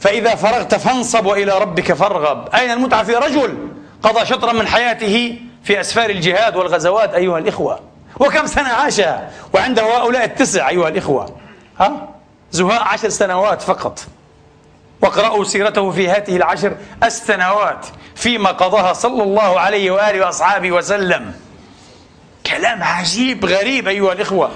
[0.00, 2.48] فإذا فرغت فانصب وإلى ربك فارغب.
[2.54, 3.68] أين المتعة في رجل
[4.02, 7.80] قضى شطرا من حياته في أسفار الجهاد والغزوات أيها الإخوة؟
[8.20, 11.36] وكم سنة عاشها وعنده هؤلاء التسع أيها الإخوة.
[11.80, 12.08] ها؟
[12.52, 14.00] زهاء عشر سنوات فقط.
[15.02, 21.34] واقرأوا سيرته في هذه العشر السنوات فيما قضاها صلى الله عليه وآله وأصحابه وسلم.
[22.46, 24.50] كلام عجيب غريب أيها الإخوة.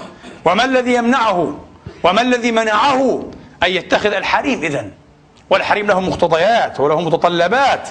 [0.45, 1.59] وما الذي يمنعه؟
[2.03, 3.29] وما الذي منعه
[3.63, 4.91] أن يتخذ الحريم إذن؟
[5.49, 7.89] والحريم له مقتضيات وله متطلبات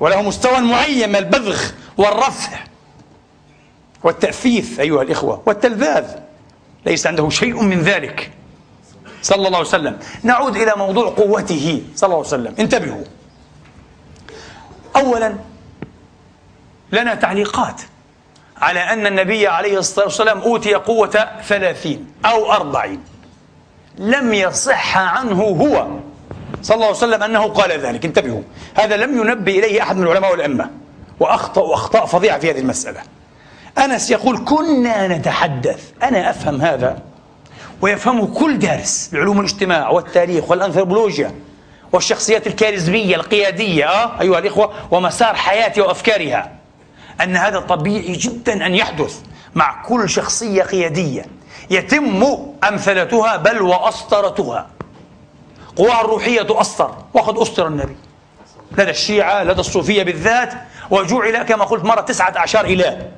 [0.00, 2.58] وله مستوى معين من البذخ والرفع
[4.02, 6.04] والتأفيف أيها الإخوة والتلذاذ.
[6.86, 8.30] ليس عنده شيء من ذلك.
[9.22, 9.98] صلى الله عليه وسلم.
[10.22, 11.82] نعود إلى موضوع قوته.
[11.96, 12.54] صلى الله عليه وسلم.
[12.58, 13.04] انتبهوا.
[14.96, 15.34] أولا
[16.92, 17.82] لنا تعليقات.
[18.62, 23.00] على أن النبي عليه الصلاة والسلام أوتي قوة ثلاثين أو أربعين.
[23.98, 25.86] لم يصح عنه هو.
[26.62, 28.04] صلى الله عليه وسلم أنه قال ذلك.
[28.04, 28.42] انتبهوا.
[28.74, 30.70] هذا لم ينبه إليه أحد من العلماء والأئمة.
[31.20, 33.00] وأخطأ أخطاء فظيعة في هذه المسألة.
[33.78, 35.90] أنس يقول كنا نتحدث.
[36.02, 36.98] أنا أفهم هذا.
[37.80, 41.34] ويفهمه كل دارس لعلوم الاجتماع والتاريخ والأنثروبولوجيا
[41.92, 46.61] والشخصيات الكاريزمية القيادية آه أيها الإخوة ومسار حياتها وأفكارها.
[47.22, 49.20] أن هذا طبيعي جدا أن يحدث
[49.54, 51.26] مع كل شخصية قيادية
[51.70, 52.36] يتم
[52.68, 54.66] أمثلتها بل وأسطرتها.
[55.76, 56.96] قواها الروحية تؤثر.
[57.14, 57.96] وقد أسطر النبي.
[58.72, 60.54] لدى الشيعة لدى الصوفية بالذات
[60.90, 63.10] وجعل كما قلت مرة تسعة أعشار إله.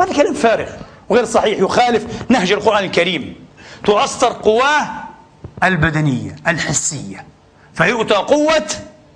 [0.00, 0.68] هذا كلام فارغ
[1.08, 3.46] وغير صحيح يخالف نهج القرآن الكريم.
[3.84, 4.86] تؤثر قواه
[5.64, 7.26] البدنية الحسية.
[7.74, 8.66] فيؤتى قوة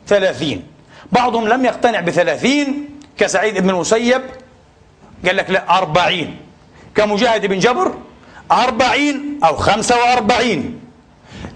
[0.06, 0.66] ثلاثين.
[1.12, 4.22] بعضهم لم يقتنع بثلاثين كسعيد بن المسيب
[5.26, 6.40] قال لك لا أربعين.
[6.94, 7.94] كمجاهد بن جبر
[8.52, 10.80] أربعين أو خمسة وأربعين.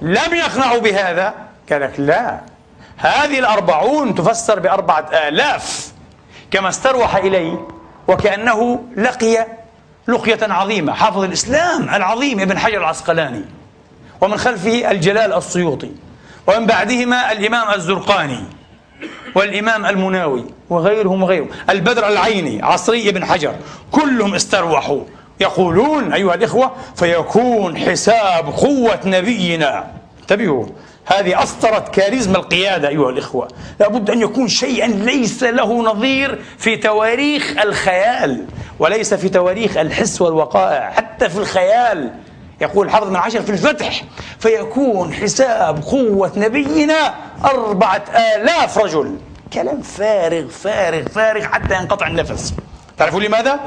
[0.03, 1.35] لم يقنعوا بهذا
[1.71, 2.41] قال لك لا.
[2.97, 5.93] هذه الأربعون تفسر بأربعة آلاف
[6.51, 7.69] كما استروح إليه
[8.09, 9.47] وكأنه لقي
[10.09, 10.93] لقية عظيمة.
[10.93, 13.45] حافظ الإسلام العظيم ابن حجر العسقلاني
[14.21, 15.91] ومن خلفه الجلال السيوطي
[16.47, 18.45] ومن بعدهما الإمام الزرقاني.
[19.35, 21.49] والإمام المناوي وغيرهم وغيرهم.
[21.71, 23.55] البدر العيني عصري ابن حجر
[23.91, 25.01] كلهم استروحوا.
[25.41, 29.87] يقولون أيها الإخوة فيكون حساب قوة نبينا.
[30.21, 30.67] انتبهوا
[31.05, 33.49] هذه أسطرت كاريزما القيادة أيها الإخوة.
[33.81, 38.45] لابد أن يكون شيئا ليس له نظير في تواريخ الخيال
[38.79, 42.11] وليس في تواريخ الحس والوقائع حتى في الخيال.
[42.63, 44.05] يقول حفظ من عشر في الفتح
[44.39, 48.05] فيكون حساب قوة نبينا أربعة
[48.37, 49.17] آلاف رجل
[49.53, 52.55] كلام فارغ فارغ فارغ حتى ينقطع النفس
[52.99, 53.61] تعرفون لماذا؟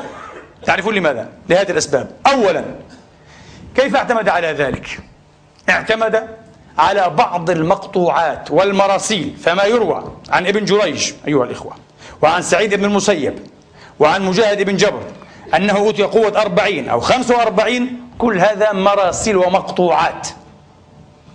[0.65, 2.63] تعرفون لماذا؟ لهذه الأسباب أولا
[3.75, 4.99] كيف اعتمد على ذلك؟
[5.69, 6.27] اعتمد
[6.77, 11.73] على بعض المقطوعات والمراسيل فما يروى عن ابن جريج أيها الإخوة
[12.21, 13.39] وعن سعيد بن المسيب
[13.99, 15.01] وعن مجاهد بن جبر
[15.55, 20.27] أنه أوتي قوة أربعين أو خمسة وأربعين كل هذا مراسيل ومقطوعات.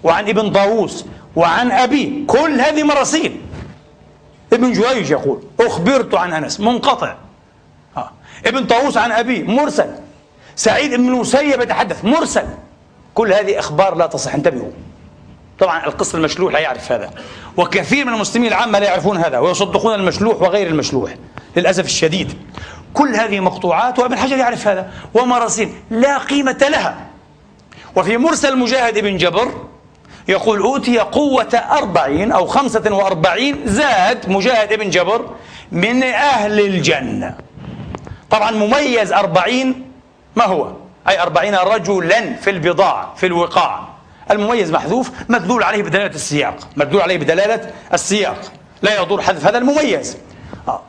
[0.05, 1.05] وعن ابن طاووس
[1.37, 3.41] وعن أبي كل هذه مراسيل.
[4.53, 7.15] ابن جريج يقول أخبرت عن أنس منقطع.
[7.97, 8.11] آه.
[8.47, 9.91] ابن طاووس عن أبي مرسل.
[10.57, 12.45] سعيد بن المسيب يتحدث مرسل.
[13.15, 14.71] كل هذه أخبار لا تصح انتبهوا.
[15.59, 17.11] طبعا القسط المشلوح لا يعرف هذا.
[17.57, 21.15] وكثير من المسلمين العامة لا يعرفون هذا ويصدقون المشلوح وغير المشلوح
[21.57, 22.35] للأسف الشديد.
[22.95, 26.97] كل هذه مقطوعات وابن حجر يعرف هذا ومراسيل لا قيمة لها.
[27.97, 29.49] وفي مرسل مجاهد بن جبر
[30.29, 35.31] يقول أوتي قوة أربعين أو خمسة وأربعين زاد مجاهد بن جبر
[35.73, 37.35] من أهل الجنة.
[38.31, 39.91] طبعا مميز أربعين
[40.37, 40.73] ما هو؟
[41.09, 43.89] أي أربعين رجلا في البضاعة في الوقاع.
[44.31, 46.57] المميز محذوف مدلول عليه بدلالة السياق.
[46.77, 48.53] مدلول عليه بدلالة السياق.
[48.83, 50.17] لا يضر حذف هذا المميز.
[50.69, 50.83] آه.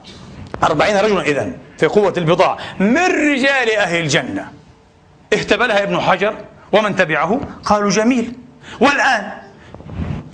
[0.64, 1.58] أربعين رجلا إذن.
[1.82, 2.58] في قوة البضاعة.
[2.80, 2.98] من
[3.32, 4.52] رجال أهل الجنة؟
[5.34, 6.36] اهتبلها ابن حجر
[6.72, 8.34] ومن تبعه؟ قالوا جميل.
[8.80, 9.32] والآن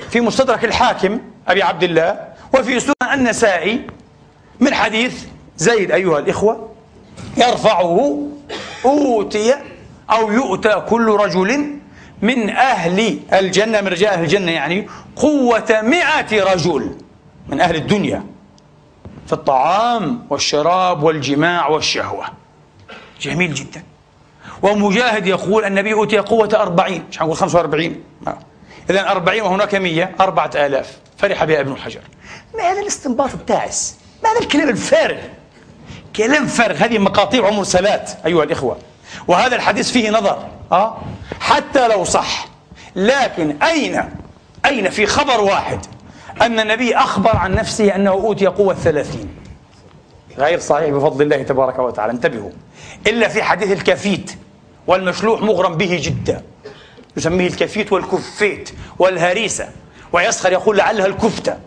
[0.09, 2.19] في مستدرك الحاكم أبي عبد الله
[2.53, 3.81] وفي سنن النسائي
[4.59, 5.25] من حديث
[5.57, 6.71] زيد أيها الإخوة
[7.37, 8.27] يرفعه
[8.85, 9.53] أوتي
[10.11, 11.77] أو يؤتى كل رجل
[12.21, 16.97] من أهل الجنة من رجال أهل الجنة يعني قوة مئة رجل
[17.49, 18.23] من أهل الدنيا.
[19.27, 22.25] في الطعام والشراب والجماع والشهوة.
[23.21, 23.83] جميل جدا.
[24.61, 27.03] ومجاهد يقول النبي أوتي قوة أربعين.
[27.09, 28.03] مش هنقول خمسة وأربعين؟
[28.89, 30.97] إذا أربعين وهناك مية أربعة آلاف.
[31.17, 32.01] فرح بها ابن حجر
[32.57, 35.17] ما هذا الاستنباط التعس ما هذا الكلام الفارغ؟
[36.15, 36.75] كلام فارغ.
[36.75, 38.77] هذه مقاطيع ومرسلات أيها الإخوة.
[39.27, 40.47] وهذا الحديث فيه نظر.
[40.71, 40.97] أه؟
[41.39, 42.47] حتى لو صح.
[42.95, 44.09] لكن أين؟
[44.65, 45.85] أين؟ في خبر واحد.
[46.41, 49.29] أن النبي أخبر عن نفسه أنه أوتي قوة ثلاثين.
[50.37, 52.11] غير صحيح بفضل الله تبارك وتعالى.
[52.11, 52.49] انتبهوا.
[53.07, 54.31] إلا في حديث الكفيت
[54.87, 56.43] والمشلوح مغرم به جدا.
[57.17, 58.69] يسميه الكفيت والكفيت
[58.99, 59.69] والهريسة.
[60.13, 61.57] ويسخر يقول لعلها الكفتة.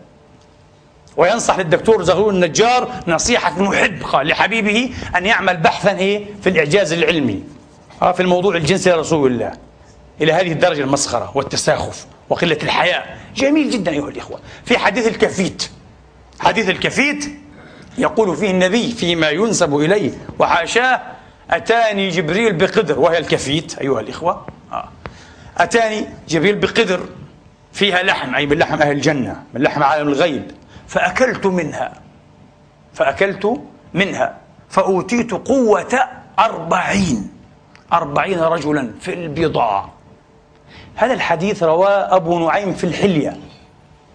[1.17, 7.43] وينصح للدكتور زغلول النجار نصيحة محب قال لحبيبه أن يعمل بحثا إيه؟ في الإعجاز العلمي.
[8.01, 9.51] آه، في الموضوع الجنسي لرسول الله.
[10.21, 12.05] إلى هذه الدرجة المسخرة والتساخف.
[12.31, 14.39] وقلة الحياء جميل جدا أيها الإخوة.
[14.65, 15.69] في حديث الكفيت.
[16.39, 17.25] حديث الكفيت
[17.97, 21.01] يقول فيه النبي فيما ينسب إليه وحاشاه
[21.49, 22.99] أتاني جبريل بقدر.
[22.99, 24.45] وهي الكفيت أيها الإخوة.
[24.71, 24.89] آه.
[25.57, 27.05] أتاني جبريل بقدر.
[27.73, 30.51] فيها لحم أي من لحم أهل الجنة من لحم عالم الغيب.
[30.87, 31.93] فأكلت منها.
[32.93, 33.61] فأكلت
[33.93, 34.37] منها.
[34.69, 35.99] فأوتيت قوة
[36.39, 37.31] أربعين.
[37.93, 40.00] أربعين رجلا في البضاع
[40.95, 43.37] هذا الحديث رواه أبو نعيم في الحلية.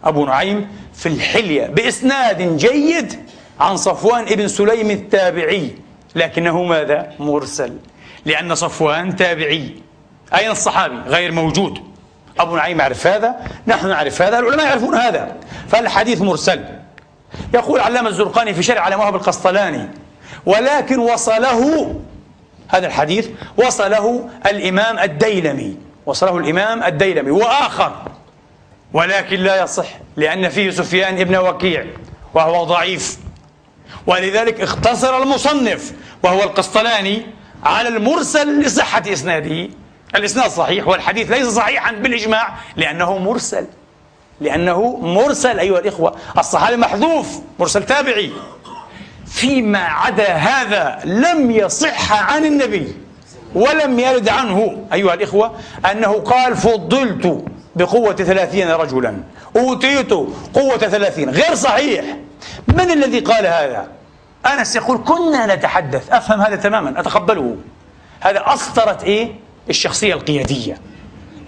[0.05, 1.67] أبو نعيم في الحلية.
[1.67, 3.13] بإسناد جيد
[3.61, 5.71] عن صفوان ابن سليم التابعي.
[6.15, 7.77] لكنه ماذا؟ مرسل.
[8.25, 9.75] لأن صفوان تابعي.
[10.35, 11.79] أين الصحابي؟ غير موجود.
[12.39, 13.35] أبو نعيم يعرف هذا؟
[13.67, 14.39] نحن نعرف هذا.
[14.39, 15.37] العلماء يعرفون هذا.
[15.69, 16.65] فالحديث مرسل.
[17.55, 19.89] يقول علامة الزرقاني في شرع موهب القسطلاني
[20.47, 21.95] ولكن وصله
[22.69, 25.86] هذا الحديث وصله الإمام الديلمي.
[26.07, 27.93] وصله الإمام الديلمي وآخر
[28.93, 31.87] ولكن لا يصح لأن فيه سفيان ابن وكيع
[32.35, 33.19] وهو ضعيف.
[34.07, 35.93] ولذلك اختصر المصنف
[36.23, 37.23] وهو القسطلاني
[37.65, 39.69] على المرسل لصحة إسناده.
[40.15, 43.67] الإسناد صحيح والحديث ليس صحيحا بالإجماع لأنه مرسل.
[44.41, 48.33] لأنه مرسل أيها الإخوة الصحابي محذوف مرسل تابعي.
[49.27, 53.06] فيما عدا هذا لم يصح عن النبي.
[53.57, 55.53] ولم يرد عنه أيها الإخوة
[55.91, 57.45] أنه قال فضلت
[57.77, 59.17] بقوة ثلاثين رجلا.
[59.57, 60.13] أوتيت
[60.55, 61.31] قوة ثلاثين.
[61.31, 62.05] غير صحيح.
[62.69, 63.89] من الذي قال هذا؟
[64.47, 66.13] أنس يقول كنا نتحدث.
[66.13, 67.01] أفهم هذا تماما.
[67.01, 67.57] أتقبله.
[68.21, 69.33] هذا أسطرت إيه؟
[69.71, 70.81] الشخصية القيادية.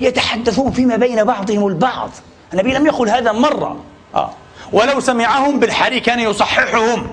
[0.00, 2.10] يتحدثون فيما بين بعضهم البعض.
[2.52, 3.76] النبي لم يقل هذا مرة.
[4.14, 4.30] آه.
[4.72, 7.06] ولو سمعهم بالحري كان يصححهم.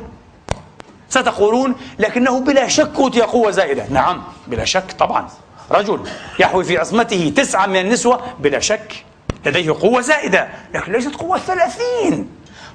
[1.15, 3.86] ستقولون لكنه بلا شك أوتي قوة زائدة.
[3.89, 5.28] نعم بلا شك طبعا.
[5.71, 5.99] رجل
[6.39, 9.06] يحوي في عصمته تسعة من النسوة بلا شك
[9.45, 12.30] لديه قوة زائدة لكن ليست قوة ثلاثين.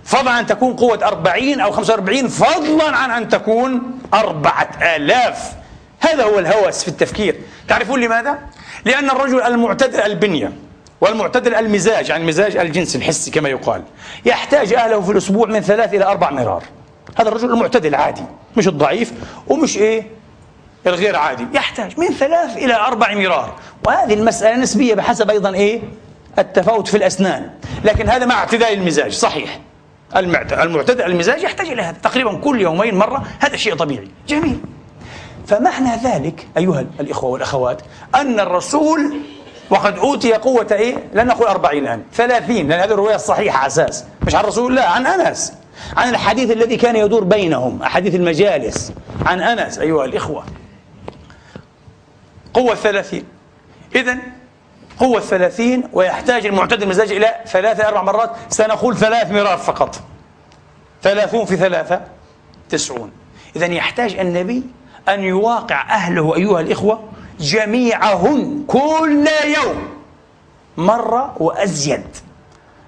[0.05, 5.53] فضلا أن تكون قوة أربعين أو خمسة وأربعين فضلا عن أن تكون أربعة آلاف.
[6.01, 7.41] هذا هو الهوس في التفكير.
[7.69, 8.39] تعرفون لماذا؟
[8.85, 10.53] لأن الرجل المعتدل البنية
[11.01, 13.83] والمعتدل المزاج يعني مزاج الجنس الحسي كما يقال
[14.25, 16.63] يحتاج أهله في الأسبوع من ثلاث إلى أربع مرار.
[17.19, 18.23] هذا الرجل المعتدل عادي
[18.57, 19.13] مش الضعيف
[19.49, 20.07] ومش إيه؟
[20.87, 21.47] الغير عادي.
[21.55, 23.55] يحتاج من ثلاث إلى أربع مرار.
[23.87, 25.81] وهذه المسألة نسبية بحسب أيضا إيه؟
[26.39, 27.51] التفاوت في الأسنان.
[27.85, 29.61] لكن هذا مع اعتدال المزاج صحيح.
[30.17, 31.97] المعتدل المزاج يحتاج إلى هذا.
[32.03, 34.09] تقريبا كل يومين مرة هذا شيء طبيعي.
[34.29, 34.61] جميل.
[35.47, 37.83] فمعنى ذلك أيها الإخوة والأخوات
[38.15, 39.17] أن الرسول
[39.71, 44.05] وقد أوتي قوة إيه؟ لن نقول أربعين الآن ثلاثين لأن هذه الرواية الصحيحة أساس.
[44.27, 45.53] مش عن رسول الله عن أنس.
[45.97, 48.93] عن الحديث الذي كان يدور بينهم أحاديث المجالس.
[49.27, 50.45] عن أنس أيها الإخوة.
[52.55, 53.25] قوة ثلاثين.
[53.95, 54.19] إذا
[54.99, 58.31] قوة ثلاثين ويحتاج المعتدل المزاج إلى ثلاثة أربع مرات.
[58.49, 60.01] سنقول ثلاث مرات فقط.
[61.03, 62.01] ثلاثون في ثلاثة
[62.69, 63.13] تسعون.
[63.57, 64.63] إذا يحتاج النبي
[65.09, 67.03] أن يواقع أهله أيها الإخوة
[67.41, 69.89] جميعهن كل يوم
[70.77, 72.07] مرة وأزيد.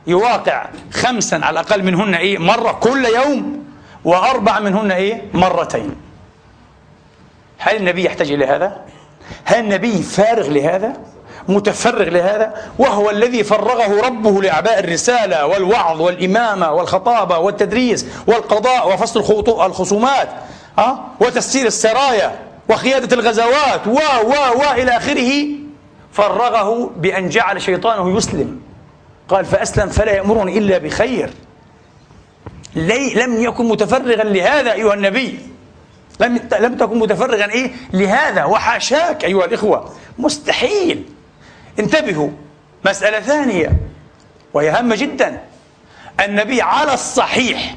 [0.07, 3.65] يواقع خمسا على الأقل منهن إيه مرة كل يوم
[4.05, 5.97] وأربع منهن إيه مرتين
[7.59, 8.81] هل النبي يحتاج إلى هذا؟
[9.45, 10.93] هل النبي فارغ لهذا؟
[11.49, 19.21] متفرغ لهذا وهو الذي فرغه ربه لأعباء الرسالة والوعظ والإمامة والخطابة والتدريس والقضاء وفصل
[19.67, 20.29] الخصومات
[20.79, 22.39] أه؟ وتسيير السرايا
[22.69, 25.47] وقيادة الغزوات و و و إلى آخره
[26.13, 28.61] فرغه بأن جعل شيطانه يسلم
[29.29, 31.31] قال فأسلم فلا يأمرني إلا بخير.
[32.77, 35.39] لي لم يكن متفرغا لهذا أيها النبي.
[36.21, 38.45] لم لم تكن متفرغا إيه؟ لهذا.
[38.45, 39.93] وحاشاك أيها الإخوة.
[40.19, 41.05] مستحيل.
[41.79, 42.31] انتبهوا.
[42.87, 43.73] مسألة ثانية.
[44.55, 45.41] وهي هامة جدا.
[46.25, 47.75] النبي على الصحيح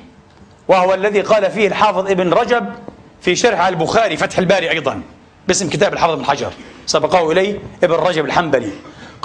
[0.68, 2.74] وهو الذي قال فيه الحافظ ابن رجب
[3.22, 5.02] في شرح البخاري فتح الباري أيضا
[5.48, 6.52] باسم كتاب الحافظ بن حجر.
[6.86, 8.72] سبقه إليه ابن رجب الحنبلي.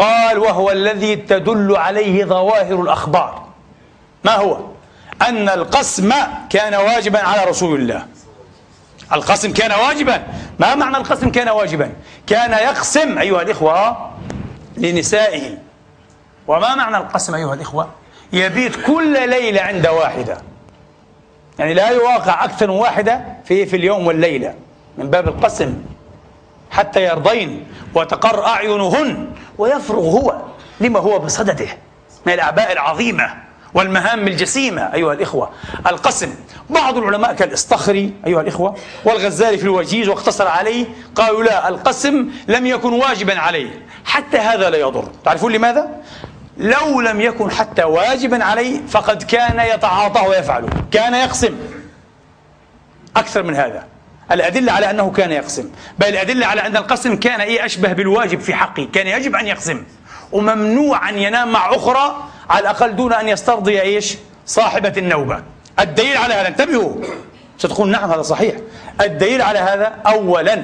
[0.01, 3.47] قال وهو الذي تدل عليه ظواهر الأخبار.
[4.25, 4.59] ما هو؟
[5.29, 6.13] أن القسم
[6.51, 8.07] كان واجبا على رسول الله.
[9.13, 10.23] القسم كان واجبا.
[10.59, 11.93] ما معنى القسم كان واجبا؟
[12.27, 14.11] كان يقسم أيها الإخوة
[14.77, 15.59] لنسائه
[16.49, 17.89] وما معنى القسم أيها الإخوة؟
[18.33, 20.39] يبيت كل ليلة عند واحدة.
[21.59, 24.55] يعني لا يواقع أكثر من واحدة في في اليوم والليلة
[24.99, 25.83] من باب القسم.
[26.71, 29.27] حتى يرضين وتقر أعينهن
[29.61, 30.37] ويفرغ هو
[30.81, 31.69] لما هو بصدده
[32.27, 33.35] من الأعباء العظيمة
[33.75, 34.95] والمهام الجسيمة.
[34.95, 35.51] أيها الإخوة
[35.87, 36.35] القسم
[36.71, 42.93] بعض العلماء كالإصطخري أيها الإخوة والغزالي في الوجيز واقتصر عليه قالوا لا القسم لم يكن
[42.93, 45.09] واجبا عليه حتى هذا لا يضر.
[45.25, 45.89] تعرفون لماذا؟
[46.57, 51.57] لو لم يكن حتى واجبا عليه فقد كان يتعاطى ويفعله كان يقسم.
[53.17, 53.90] أكثر من هذا.
[54.33, 55.71] الأدلة على أنه كان يقسم.
[55.99, 59.85] بل الأدلة على أن القسم كان إيه أشبه بالواجب في حقه كان يجب أن يقسم.
[60.33, 64.17] وممنوع أن ينام مع أخرى على الأقل دون أن يسترضي إيش؟
[64.47, 65.43] صاحبة النوبة.
[65.81, 66.97] الدليل على هذا انتبهوا.
[67.59, 68.55] ستقول نعم هذا صحيح.
[69.01, 70.55] الدليل على هذا أولا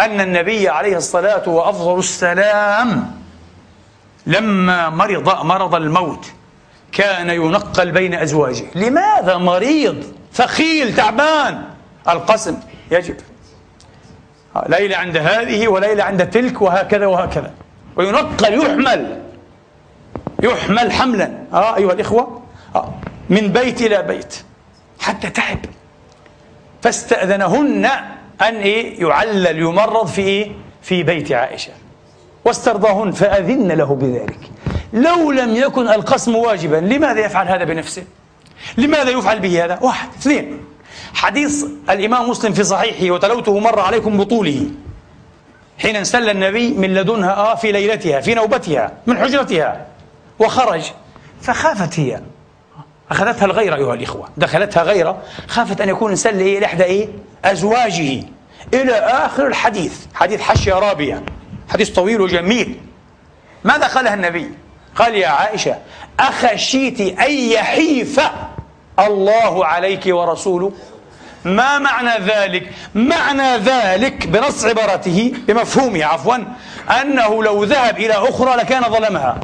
[0.00, 3.18] أن النبي عليه الصلاة وأفضل السلام
[4.26, 6.26] لما مرض مرض الموت
[6.92, 8.64] كان ينقل بين أزواجه.
[8.74, 10.04] لماذا مريض؟
[10.34, 11.62] ثقيل تعبان.
[12.08, 12.56] القسم
[12.90, 13.16] يجب.
[14.68, 17.52] ليلة عند هذه وليلة عند تلك وهكذا وهكذا.
[17.96, 19.22] وينقل يحمل.
[20.42, 21.38] يحمل حملا.
[21.52, 22.42] آه أيها الإخوة.
[22.76, 22.94] آه
[23.30, 24.34] من بيت إلى بيت.
[25.00, 25.58] حتى تعب.
[26.82, 27.86] فاستأذنهن
[28.42, 30.52] أن إيه؟ يعلل يمرض في إيه؟
[30.82, 31.72] في بيت عائشة.
[32.44, 34.38] واسترضاهن فأذن له بذلك.
[34.92, 38.04] لو لم يكن القسم واجبا لماذا يفعل هذا بنفسه؟
[38.76, 40.64] لماذا يفعل به هذا؟ واحد اثنين.
[41.14, 44.66] حديث الإمام مسلم في صحيحه وتلوته مر عليكم بطوله.
[45.78, 49.86] حين انسل النبي من لدنها آه في ليلتها في نوبتها من حجرتها
[50.38, 50.82] وخرج.
[51.42, 52.20] فخافت هي.
[53.10, 54.28] أخذتها الغيرة أيها الإخوة.
[54.36, 55.22] دخلتها غيرة.
[55.48, 57.08] خافت أن يكون انسل إيه لإحدى إيه؟
[57.44, 58.22] أزواجه.
[58.74, 59.92] إلى آخر الحديث.
[60.14, 61.22] حديث حشية رابية.
[61.68, 62.80] حديث طويل وجميل.
[63.64, 64.50] ماذا قالها النبي؟
[64.96, 65.78] قال يا عائشة
[66.20, 68.20] أخشيت أن يحيف
[68.98, 70.72] الله عليك ورسوله
[71.44, 76.36] ما معنى ذلك؟ معنى ذلك بنص عبارته بمفهومه عفوا
[77.02, 79.40] أنه لو ذهب إلى أخرى لكان ظلمها.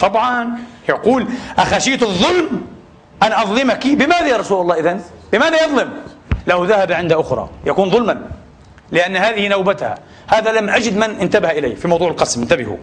[0.00, 0.58] طبعا
[0.88, 2.66] يقول أخشيت الظلم
[3.22, 5.00] أن أظلمك؟ بماذا يا رسول الله إذن؟
[5.32, 5.90] بماذا يظلم؟
[6.46, 8.22] لو ذهب عند أخرى يكون ظلما
[8.92, 9.94] لأن هذه نوبتها.
[10.26, 12.76] هذا لم أجد من انتبه إليه في موضوع القسم انتبهوا.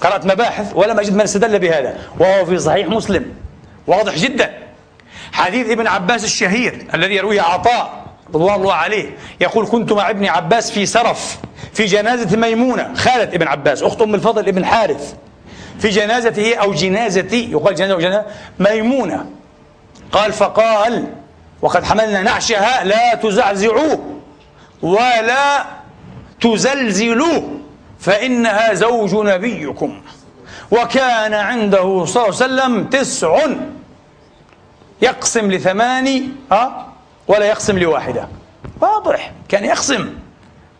[0.00, 3.34] قرأت مباحث ولم أجد من استدل بهذا وهو في صحيح مسلم
[3.86, 4.67] واضح جدا.
[5.32, 8.04] حديث ابن عباس الشهير الذي يرويه عطاء
[8.34, 11.38] رضوان الله عليه يقول كنت مع ابن عباس في سرف
[11.72, 12.94] في جنازة ميمونة.
[12.94, 15.14] خالة ابن عباس أخت أم الفضل ابن حارث.
[15.78, 18.24] في جنازته أو جنازتي يقال جنازة أو جنازة
[18.58, 19.26] ميمونة.
[20.12, 21.04] قال فقال
[21.62, 24.20] وقد حملنا نعشها لا تزعزعوه
[24.82, 25.64] ولا
[26.40, 27.60] تزلزلوه
[28.00, 30.00] فإنها زوج نبيكم.
[30.70, 33.46] وكان عنده صلى الله عليه وسلم تسع
[35.02, 36.86] يقسم لثماني أه؟
[37.28, 38.28] ولا يقسم لواحدة.
[38.80, 40.14] واضح كان يقسم.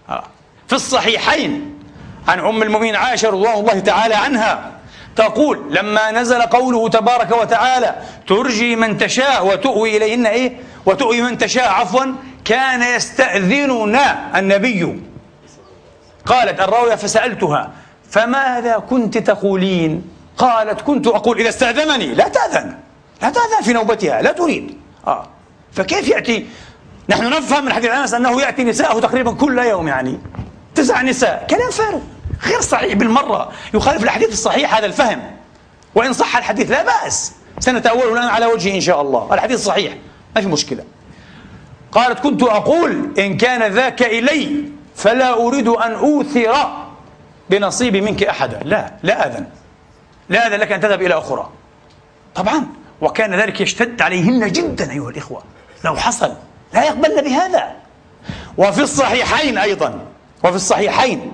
[0.08, 0.24] أه؟
[0.68, 1.78] في الصحيحين
[2.28, 4.70] عن أم المؤمنين عائشة رضوان الله تعالى عنها
[5.16, 7.94] تقول لما نزل قوله تبارك وتعالى
[8.26, 10.56] ترجي من تشاء وتؤوي إليهن إيه؟
[10.86, 12.04] وتؤوي من تشاء عفوا
[12.44, 15.02] كان يستأذننا النبي.
[16.26, 17.70] قالت الراوية فسألتها
[18.10, 22.74] فماذا كنت تقولين؟ قالت كنت أقول إذا استأذنني لا تأذن.
[23.22, 24.78] لا تأذن في نوبتها لا تريد.
[25.06, 25.26] آه.
[25.72, 26.46] فكيف يأتي؟
[27.08, 30.18] نحن نفهم من حديث أنس أنه يأتي نساءه تقريبا كل يوم يعني
[30.74, 31.46] تسع نساء.
[31.50, 32.00] كلام فارغ
[32.46, 33.52] غير صحيح بالمرة.
[33.74, 35.36] يخالف الحديث الصحيح هذا الفهم.
[35.94, 37.32] وإن صح الحديث لا بأس.
[37.58, 39.34] سنتأوله الآن على وجهه إن شاء الله.
[39.34, 39.94] الحديث صحيح
[40.36, 40.84] ما في مشكلة.
[41.92, 44.64] قالت كنت أقول إن كان ذاك إلي
[44.96, 46.86] فلا أريد أن أوثر
[47.50, 48.60] بنصيبي منك أحدا.
[48.64, 49.46] لا لا أذن.
[50.28, 51.50] لا أذن لك أن تذهب إلى أخرى.
[52.34, 52.66] طبعا.
[53.00, 55.42] وكان ذلك يشتد عليهن جدا أيها الإخوة.
[55.84, 56.32] لو حصل
[56.74, 57.72] لا يقبلن بهذا.
[58.58, 59.98] وفي الصحيحين أيضا
[60.44, 61.32] وفي الصحيحين.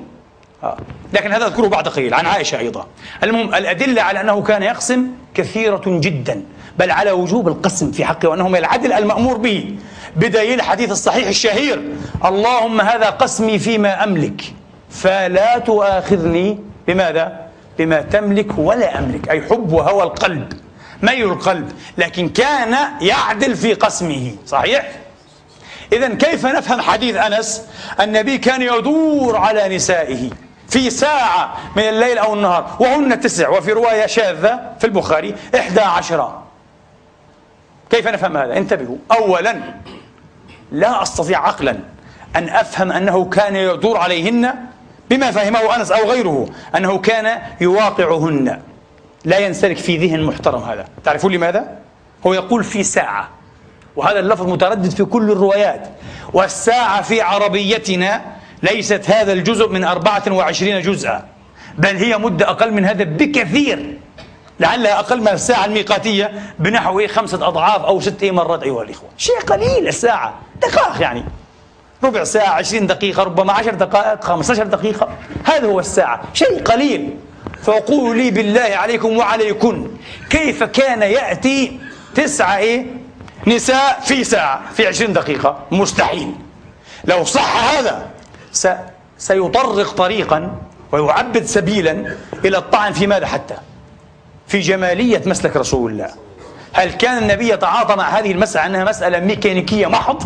[0.63, 0.77] آه.
[1.13, 2.87] لكن هذا أذكره بعد قليل عن عائشة أيضا.
[3.23, 6.43] المهم الأدلة على أنه كان يقسم كثيرة جدا
[6.79, 9.77] بل على وجوب القسم في حقه وأنه من العدل المأمور به.
[10.17, 11.83] بدليل الحديث الصحيح الشهير
[12.25, 14.43] اللهم هذا قسمي فيما أملك
[14.91, 16.59] فلا تؤاخذني.
[16.87, 17.47] بماذا؟
[17.79, 19.29] بما تملك ولا أملك.
[19.31, 20.53] أي حب وهوى القلب.
[21.05, 24.37] ميل القلب لكن كان يعدل في قسمه.
[24.47, 24.93] صحيح؟
[25.93, 27.63] إذا كيف نفهم حديث أنس؟
[28.01, 30.31] النبي كان يدور على نسائه
[30.69, 36.43] في ساعة من الليل أو النهار وهن تسع وفي رواية شاذة في البخاري إحدى عشرة
[37.91, 38.97] كيف نفهم هذا؟ انتبهوا.
[39.13, 39.61] أولا
[40.73, 41.79] لا أستطيع عقلا
[42.37, 44.55] أن أفهم أنه كان يدور عليهن
[45.11, 48.61] بما فهمه أنس أو غيره أنه كان يواقعهن.
[49.25, 50.85] لا ينسلك في ذهن محترم هذا.
[51.05, 51.79] تعرفون لماذا؟
[52.27, 53.29] هو يقول في ساعة.
[53.97, 55.89] وهذا اللفظ متردد في كل الروايات.
[56.33, 58.23] والساعة في عربيتنا
[58.63, 61.25] ليست هذا الجزء من 24 جزءا.
[61.79, 63.99] بل هي مدة أقل من هذا بكثير.
[64.61, 69.09] لعلها أقل من الساعة الميقاتية بنحو إيه خمسة أضعاف أو ست مرات أيها الإخوة.
[69.17, 70.35] شيء قليل الساعة.
[70.63, 71.25] دقائق يعني.
[72.05, 75.09] ربع ساعة عشرين دقيقة ربما عشر دقائق خمسة عشر دقيقة.
[75.45, 76.23] هذا هو الساعة.
[76.35, 77.17] شيء قليل.
[77.65, 79.91] فقولوا لي بالله عليكم وعليكن.
[80.31, 81.81] كيف كان يأتي
[82.15, 82.87] تسعة إيه؟
[83.47, 85.59] نساء في ساعة في عشرين دقيقة.
[85.71, 86.35] مستحيل.
[87.05, 88.07] لو صح هذا
[88.53, 88.69] س...
[89.19, 90.57] سيطرق طريقا
[90.93, 93.57] ويعبد سبيلا إلى الطعن في ماذا حتى؟
[94.47, 96.11] في جمالية مسلك رسول الله.
[96.73, 100.23] هل كان النبي يتعاطى مع هذه المسألة أنها مسألة ميكانيكية محض؟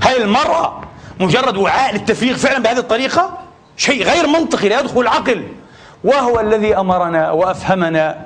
[0.00, 0.80] هل المرأة
[1.20, 3.38] مجرد وعاء للتفريغ فعلا بهذه الطريقة؟
[3.76, 5.44] شيء غير منطقي لا يدخل العقل.
[6.04, 8.24] وهو الذي أمرنا وأفهمنا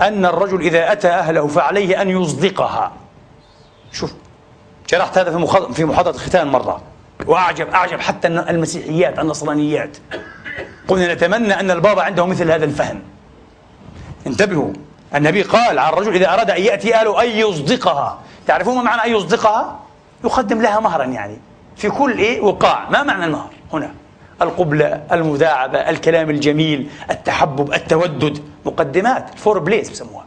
[0.00, 2.92] أن الرجل إذا أتى أهله فعليه أن يصدقها.
[3.92, 4.14] شوف
[4.86, 6.80] شرحت هذا في في محاضرة الختان مرة.
[7.26, 9.96] وأعجب أعجب حتى المسيحيات النصرانيات.
[10.88, 13.02] قلنا نتمنى أن البابا عنده مثل هذا الفهم.
[14.26, 14.72] انتبهوا.
[15.14, 18.18] النبي قال على الرجل إذا أراد أن يأتي أهله أن يصدقها.
[18.46, 19.78] تعرفون ما معنى أن يصدقها؟
[20.24, 21.38] يقدم لها مهرا يعني.
[21.76, 22.88] في كل إيه؟ وقاع.
[22.90, 23.94] ما معنى المهر؟ هنا.
[24.42, 30.24] القبلة المداعبة الكلام الجميل التحبب التودد مقدمات الفور بليس بسموها.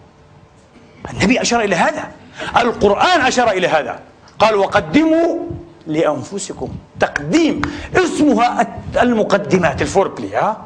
[1.13, 2.11] النبي أشار إلى هذا.
[2.57, 3.99] القرآن أشار إلى هذا.
[4.39, 5.39] قال وقدموا
[5.87, 6.69] لأنفسكم.
[6.99, 7.61] تقديم.
[7.95, 8.67] اسمها
[9.01, 10.57] المقدمات الفور بلي ها؟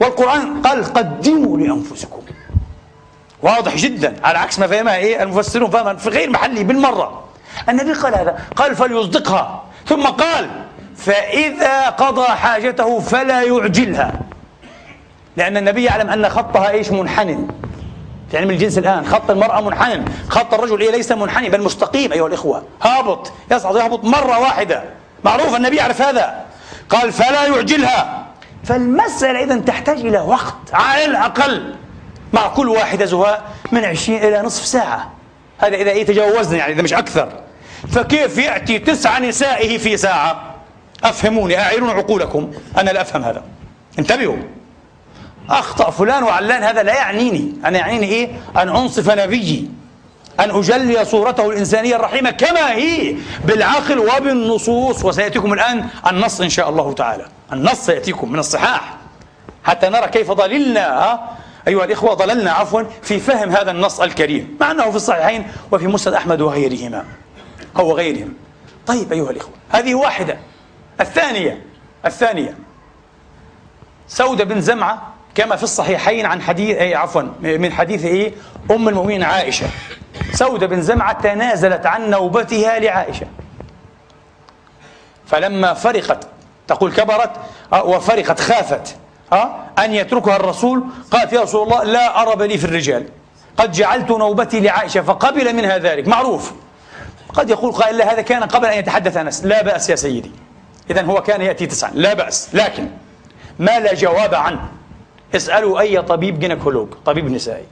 [0.00, 2.22] والقرآن قال قدموا لأنفسكم.
[3.42, 4.16] واضح جدا.
[4.24, 5.70] على عكس ما فهمها إيه؟ المفسرون.
[5.70, 7.24] فهمها في غير محلي بالمرة.
[7.68, 8.38] النبي قال هذا.
[8.56, 9.64] قال فليصدقها.
[9.86, 10.65] ثم قال
[10.96, 14.12] فإذا قضى حاجته فلا يعجلها.
[15.36, 17.48] لأن النبي يعلم أن خطها إيش؟ منحن
[18.30, 22.26] في علم الجنس الآن خط المرأة منحن خط الرجل إيه؟ ليس منحني بل مستقيم أيها
[22.26, 22.62] الإخوة.
[22.82, 24.84] هابط يصعد يهبط مرة واحدة.
[25.24, 26.44] معروف النبي يعرف هذا.
[26.88, 28.26] قال فلا يعجلها.
[28.64, 31.74] فالمسألة إذا تحتاج إلى وقت على الأقل
[32.32, 33.42] مع كل واحدة زهاء
[33.72, 35.10] من عشرين إلى نصف ساعة.
[35.58, 37.28] هذا إذا إيه؟ تجاوزنا يعني إذا مش أكثر.
[37.92, 40.45] فكيف يأتي تسع نسائه في ساعة؟
[41.08, 42.52] أفهموني أعيرون عقولكم.
[42.78, 43.42] أنا لا أفهم هذا.
[43.98, 44.36] انتبهوا.
[45.50, 47.52] أخطأ فلان وعلان هذا لا يعنيني.
[47.64, 49.70] أنا يعنيني إيه؟ أن أنصف نبيي.
[50.40, 55.04] أن أجلي صورته الإنسانية الرحيمة كما هي بالعقل وبالنصوص.
[55.04, 57.26] وسيأتيكم الآن النص إن شاء الله تعالى.
[57.52, 58.96] النص سيأتيكم من الصحاح.
[59.64, 61.18] حتى نرى كيف ضللنا
[61.68, 64.56] أيها الإخوة ضللنا عفوا في فهم هذا النص الكريم.
[64.60, 67.04] مع أنه في الصحيحين وفي مسند أحمد وغيرهما.
[67.78, 68.34] أو غيرهم.
[68.86, 70.38] طيب أيها الإخوة هذه واحدة.
[71.00, 71.62] الثانية
[72.06, 72.54] الثانية.
[74.08, 78.32] سودة بن زمعة كما في الصحيحين عن حديث أي عفوا من حديث إيه
[78.70, 79.66] أم المؤمنين عائشة.
[80.32, 83.26] سودة بن زمعة تنازلت عن نوبتها لعائشة.
[85.26, 86.26] فلما فرقت
[86.68, 87.30] تقول كبرت
[87.72, 88.96] آه، وفرقت خافت
[89.32, 90.84] أه؟ أن يتركها الرسول.
[91.10, 93.08] قالت يا رسول الله لا أرب لي في الرجال.
[93.56, 96.08] قد جعلت نوبتي لعائشة فقبل منها ذلك.
[96.08, 96.52] معروف.
[97.34, 99.44] قد يقول قائل هذا كان قبل أن يتحدث أنس.
[99.44, 100.32] لا بأس يا سيدي.
[100.90, 101.90] إذا هو كان يأتي تسعا.
[101.94, 102.54] لا بأس.
[102.54, 102.88] لكن
[103.58, 104.68] ما لا جواب عنه؟
[105.34, 107.64] اسألوا أي طبيب جينيكولوج طبيب نسائي.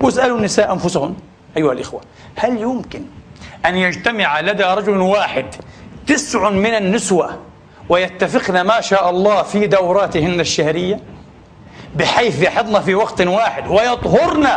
[0.00, 1.14] واسألوا النساء أنفسهن
[1.56, 2.00] أيها الإخوة
[2.36, 3.02] هل يمكن
[3.66, 5.46] أن يجتمع لدى رجل واحد
[6.06, 7.38] تسع من النسوة
[7.88, 11.00] ويتفقن ما شاء الله في دوراتهن الشهرية؟
[11.96, 14.48] بحيث يحضن في وقت واحد ويطهرن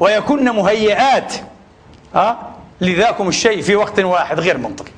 [0.00, 1.34] ويكن مهيئات
[2.14, 2.36] أه؟
[2.80, 4.90] لذاكم الشيء في وقت واحد غير منطقي.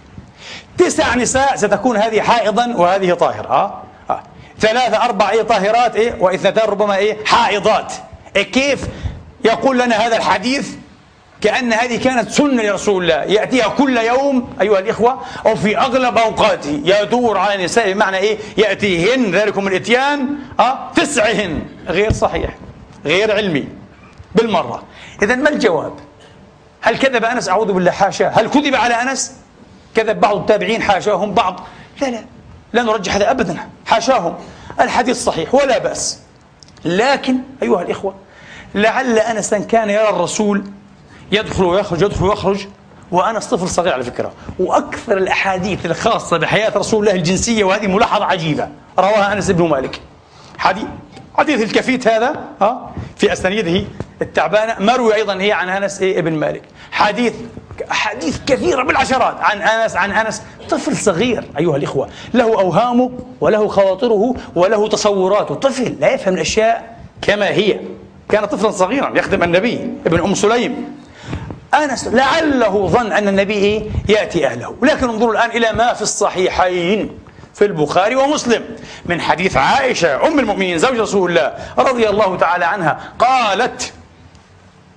[0.79, 3.49] تسع نساء ستكون هذه حائضا وهذه طاهرة.
[3.49, 4.23] أه؟ أه.
[4.61, 7.93] ثلاثة أربع إيه طاهرات إيه واثنتان ربما إيه حائضات.
[8.37, 8.81] إيه كيف
[9.45, 10.69] يقول لنا هذا الحديث؟
[11.41, 13.15] كأن هذه كانت سنة لرسول الله.
[13.15, 16.81] يأتيها كل يوم أيها الإخوة أو في أغلب أوقاته.
[16.85, 19.31] يدور على النساء بمعنى إيه؟ يأتيهن.
[19.31, 20.29] ذلكم الإتيان.
[20.61, 21.63] أه؟ تسعهن.
[21.89, 22.51] غير صحيح.
[23.05, 23.69] غير علمي.
[24.35, 24.83] بالمرة.
[25.23, 25.93] إذا ما الجواب؟
[26.81, 27.91] هل كذب أنس؟ أعوذ بالله.
[27.91, 28.29] حاشا.
[28.29, 29.33] هل كذب على أنس؟
[29.99, 31.61] كذب بعض التابعين حاشاهم بعض.
[32.01, 32.25] لا لا
[32.73, 34.35] لا نرجح هذا أبدا حاشاهم.
[34.81, 36.21] الحديث صحيح ولا بأس.
[36.85, 38.15] لكن أيها الإخوة
[38.75, 40.65] لعل أنسا كان يرى الرسول
[41.33, 42.67] يدخل ويخرج يدخل ويخرج
[43.13, 48.69] وأنس طفل صغير على فكرة وأكثر الأحاديث الخاصة بحياة رسول الله الجنسية وهذه ملاحظة عجيبة.
[48.99, 50.01] رواها أنس بن مالك.
[50.59, 50.87] حديث
[51.39, 52.45] حديث الكفيت هذا
[53.17, 53.87] في أسانيده
[54.23, 56.63] التعبانة مروي أيضا هي عن أنس ابن مالك.
[56.91, 57.35] حديث
[57.91, 59.37] أحاديث كثيرة بالعشرات.
[59.41, 60.43] عن أنس عن أنس.
[60.71, 63.11] طفل صغير أيها الإخوة له أوهامه
[63.41, 65.55] وله خواطره وله تصوراته.
[65.55, 67.81] طفل لا يفهم الأشياء كما هي.
[68.29, 70.99] كان طفلا صغيرا يخدم النبي ابن أم سليم.
[71.75, 74.75] أنس لعله ظن أن النبي إيه؟ يأتي أهله.
[74.83, 77.11] لكن انظروا الآن إلى ما في الصحيحين
[77.55, 78.65] في البخاري ومسلم.
[79.07, 83.93] من حديث عائشة أم المؤمنين زوج رسول الله رضي الله تعالى عنها قالت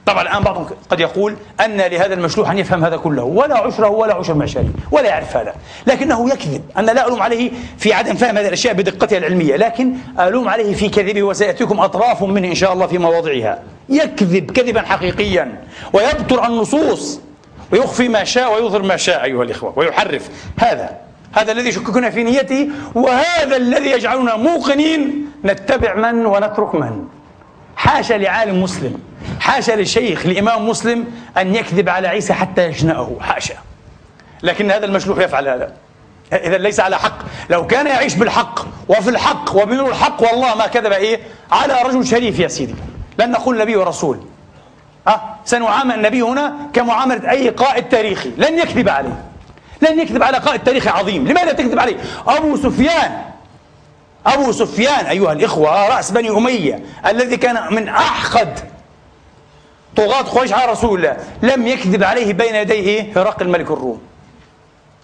[0.05, 1.35] طبعا الآن بعضهم قد يقول
[1.65, 5.53] أن لهذا المشلوح أن يفهم هذا كله ولا عشره ولا عشر معشره ولا يعرف هذا
[5.87, 10.49] لكنه يكذب أنا لا ألوم عليه في عدم فهم هذه الأشياء بدقتها العلمية لكن ألوم
[10.49, 13.59] عليه في كذبه وسيأتيكم أطراف منه إن شاء الله في مواضعها.
[13.89, 17.19] يكذب كذبا حقيقيا ويبطر النصوص
[17.71, 20.29] ويخفي ما شاء ويظهر ما شاء أيها الإخوة ويحرف.
[20.59, 20.97] هذا
[21.31, 27.03] هذا الذي يشككنا في نيته وهذا الذي يجعلنا موقنين نتبع من ونترك من؟
[27.75, 29.11] حاشا لعالم مسلم.
[29.41, 31.05] حاشا للشيخ لإمام مسلم
[31.37, 33.53] أن يكذب على عيسى حتى يشنأه حاشا.
[34.43, 35.73] لكن هذا المشلوح يفعل هذا.
[36.33, 37.17] إذا ليس على حق.
[37.49, 41.19] لو كان يعيش بالحق وفي الحق وبنور الحق والله ما كذب إيه؟
[41.51, 42.75] على رجل شريف يا سيدي.
[43.19, 44.19] لن نقول نبي ورسول.
[45.07, 48.31] أه؟ سنعامل النبي هنا كمعاملة أي قائد تاريخي.
[48.37, 49.23] لن يكذب عليه.
[49.81, 51.27] لن يكذب على قائد تاريخي عظيم.
[51.27, 51.95] لماذا تكذب عليه؟
[52.27, 53.21] أبو سفيان.
[54.25, 58.70] أبو سفيان أيها الإخوة رأس بني أمية الذي كان من أحقد
[59.95, 64.01] طغاة قريش على رسول الله لم يكذب عليه بين يديه هرقل ملك الروم.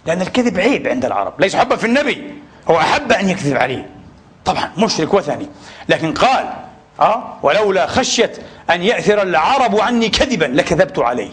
[0.06, 2.34] لأن الكذب عيب عند العرب ليس حبا في النبي
[2.70, 3.90] هو أحب أن يكذب عليه.
[4.44, 5.48] طبعا مشرك وثني
[5.88, 6.46] لكن قال
[7.00, 8.32] أه ولولا خشية
[8.70, 11.30] أن يأثر العرب عني كذبا لكذبت عليه.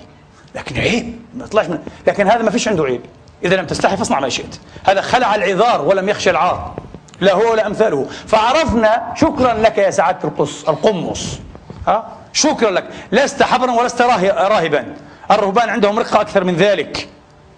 [0.56, 3.01] لكن عيب ما طلعش من لكن هذا ما فيش عنده عيب.
[3.43, 4.60] إذا لم تستحي فاصنع ما شئت.
[4.84, 6.74] هذا خلع العذار ولم يخشى العار
[7.22, 8.08] لا هو ولا أمثاله.
[8.28, 11.39] فعرفنا شكرا لك يا سعادة القص القمص.
[11.88, 12.86] ها شكرا لك.
[13.12, 14.96] لست حبرا ولست راهبا.
[15.32, 17.08] الرهبان عندهم رقة أكثر من ذلك.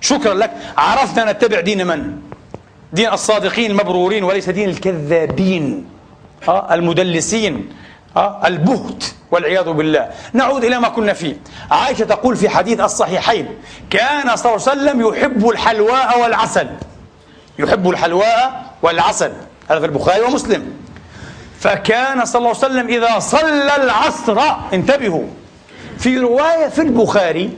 [0.02, 0.52] شكرا لك.
[0.78, 2.18] عرفنا نتبع دين من؟
[2.94, 5.86] دين الصادقين المبرورين وليس دين الكذابين.
[6.48, 7.70] ها المدلسين.
[8.16, 10.10] ها البهت والعياذ بالله.
[10.34, 11.36] نعود إلى ما كنا فيه.
[11.72, 13.48] عائشة تقول في حديث الصحيحين
[13.90, 16.68] كان صلى الله عليه وسلم يحب الحلواء والعسل.
[17.60, 19.32] يحب الحلواء والعسل.
[19.70, 20.77] هذا في البخاري ومسلم.
[21.60, 24.42] فكان صلى الله عليه وسلم إذا صلى العصر
[24.74, 25.26] انتبهوا.
[25.98, 27.58] في رواية في البخاري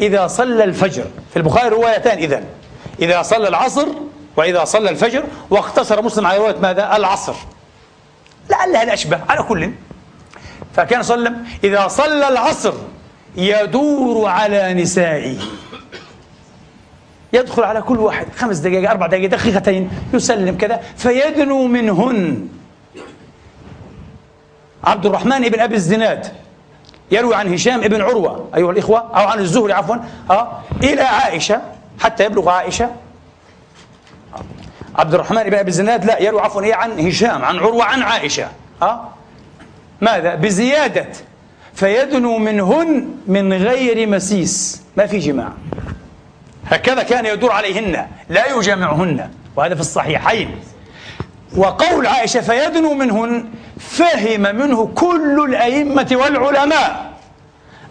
[0.00, 1.04] إذا صلى الفجر.
[1.30, 2.42] في البخاري روايتان إذا
[3.02, 3.88] إذا صلى العصر
[4.36, 7.34] وإذا صلى الفجر واقتصر مسلم على رواية ماذا؟ العصر.
[8.50, 9.70] لعلها الأشبه على كل.
[10.76, 12.74] فكان صلى الله عليه وسلم إذا صلى العصر
[13.36, 15.36] يدور على نسائه.
[17.32, 18.26] يدخل على كل واحد.
[18.36, 22.48] خمس دقائق أربع دقائق دقيقتين يسلم كذا فيدنو منهن.
[24.84, 26.26] عبد الرحمن بن أبي الزناد
[27.10, 29.96] يروي عن هشام بن عروة أيها الإخوة أو عن الزهري عفوا
[30.30, 31.60] أه إلى عائشة
[32.00, 32.90] حتى يبلغ عائشة.
[34.96, 38.48] عبد الرحمن بن أبي الزناد لا يروي عفوا إيه عن هشام عن عروة عن عائشة
[38.82, 39.08] أه.
[40.00, 41.06] ماذا؟ بزيادة.
[41.74, 44.82] فيدنو منهن من غير مسيس.
[44.96, 45.52] ما في جماع.
[46.66, 49.30] هكذا كان يدور عليهن لا يجامعهن.
[49.56, 50.56] وهذا في الصحيحين.
[51.56, 53.44] وقول عائشة فيدنو منهن
[53.78, 57.12] فهم منه كل الأئمة والعلماء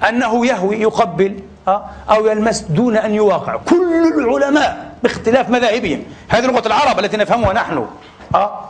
[0.10, 6.04] أنه يهوي يقبل آه، أو يلمس دون أن يواقع كل العلماء باختلاف مذاهبهم.
[6.30, 7.88] هذه لغة العرب التي نفهمها نحن.
[8.36, 8.70] آه،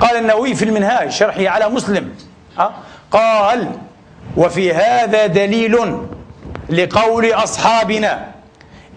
[0.00, 2.14] قال النووي في المنهاج شرحه على مسلم.
[2.58, 2.70] آه،
[3.10, 3.68] قال
[4.36, 5.76] وفي هذا دليل
[6.70, 8.28] لقول أصحابنا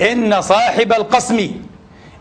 [0.02, 1.52] إن صاحب القسم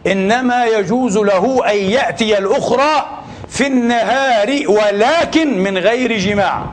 [0.06, 6.64] إنما يجوز له أن يأتي الأخرى في النهار ولكن من غير جماع.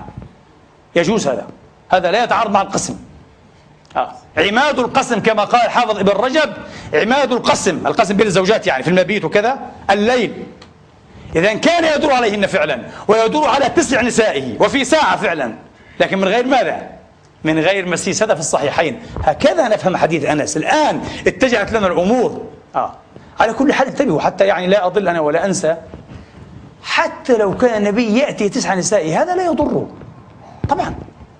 [0.96, 1.48] يجوز هذا.
[1.90, 2.98] هذا لا يتعارض مع القسم.
[3.96, 4.12] آه.
[4.38, 6.54] عماد القسم كما قال حافظ ابن رجب
[6.94, 9.60] عماد القسم القسم بين الزوجات يعني في المبيت وكذا
[9.90, 10.44] الليل.
[11.36, 15.54] إذا كان يدور عليهن فعلا ويدور على تسع نسائه وفي ساعة فعلا.
[16.00, 16.90] لكن من غير ماذا؟
[17.44, 18.24] من غير مسيس.
[18.24, 19.00] هذا في الصحيحين.
[19.24, 20.58] هكذا نفهم حديث أنس.
[20.58, 22.46] الآن اتجهت لنا الأمور.
[22.76, 22.94] آه.
[23.42, 25.78] على كل حال انتبهوا حتى يعني لا أضل أنا ولا أنسى.
[26.84, 29.88] حتى لو كان النبي يأتي تسع نساء هذا لا يضره
[30.70, 30.96] طبعا.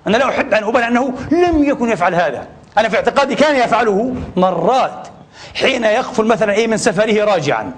[0.06, 2.46] أنا لا أحب أن أبالي أنه لم يكن يفعل هذا.
[2.78, 5.08] أنا في اعتقادي كان يفعله مرات.
[5.54, 7.72] حين يقفل مثلا إيه من سفره راجعا.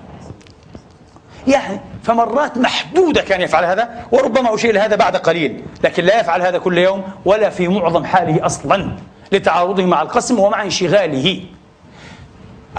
[1.46, 5.64] يعني فمرات محدودة كان يفعل هذا وربما أشير هذا بعد قليل.
[5.84, 8.96] لكن لا يفعل هذا كل يوم ولا في معظم حاله أصلا
[9.32, 11.40] لتعارضه مع القسم ومع انشغاله.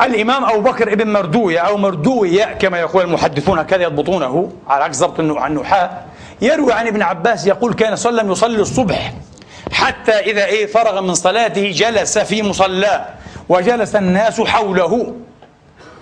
[0.03, 5.19] الإمام أبو بكر ابن مردوية أو مردوية كما يقول المحدثون هكذا يضبطونه على عكس ضبط
[5.19, 5.89] النحاة
[6.41, 9.13] يروي عن ابن عباس يقول كان صلى يصلي الصبح
[9.71, 13.05] حتى إذا إيه فرغ من صلاته جلس في مصلاه
[13.49, 15.15] وجلس الناس حوله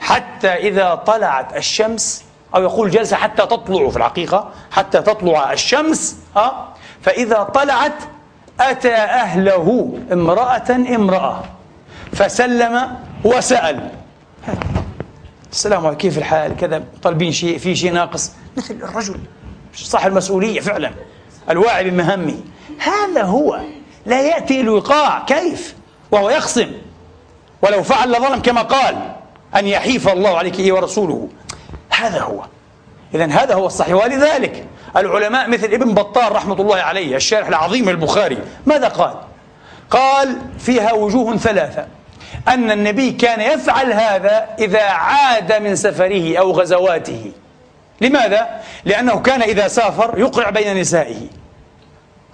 [0.02, 2.24] حتى إذا طلعت الشمس
[2.56, 6.68] أو يقول جلس حتى تطلع في الحقيقة حتى تطلع الشمس أه؟
[7.02, 7.94] فإذا طلعت
[8.60, 11.44] أتى أهله امرأة امرأة
[12.14, 13.90] فسلم وسأل.
[15.52, 19.20] السلام عليكم كيف الحال؟ كذا طالبين شيء في شيء ناقص؟ مثل الرجل.
[19.76, 20.92] صاحب المسؤولية فعلا.
[21.50, 22.36] الواعي بمهامه
[22.80, 23.60] هذا هو.
[24.06, 25.76] لا يأتي الوقاع كيف؟
[26.12, 26.72] وهو يخصم.
[27.62, 28.96] ولو فعل لظلم كما قال
[29.56, 31.30] أن يحيف الله عليك إيه ورسوله.
[31.90, 32.44] هذا هو.
[33.16, 33.96] إذا هذا هو الصحيح.
[33.96, 34.66] ولذلك
[34.98, 39.14] العلماء مثل ابن بطال رحمة الله عليه الشارح العظيم البخاري ماذا قال؟
[39.90, 41.88] قال فيها وجوه ثلاثة.
[42.48, 47.32] أن النبي كان يفعل هذا إذا عاد من سفره أو غزواته.
[48.02, 51.28] لماذا؟ لأنه كان إذا سافر يقرع بين نسائه.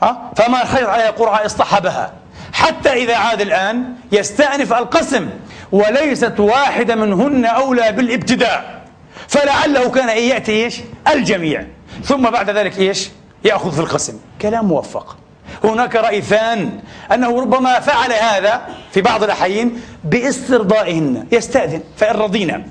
[0.01, 2.13] ها؟ فما خير عليه قرعة اصطحبها.
[2.53, 5.29] حتى إذا عاد الآن يستأنف القسم
[5.71, 8.81] وليست واحدة منهن أولى بالابتداء.
[9.27, 10.79] فلعله كان إن يأتي إيش؟
[11.13, 11.65] الجميع.
[12.03, 13.09] ثم بعد ذلك إيش؟
[13.43, 14.19] يأخذ في القسم.
[14.41, 15.17] كلام موفق.
[15.63, 16.79] هناك رأي ثان
[17.13, 19.71] أنه ربما فعل هذا في بعض الأحيان
[20.03, 22.63] باسترضائهن يستأذن فإن رضينا.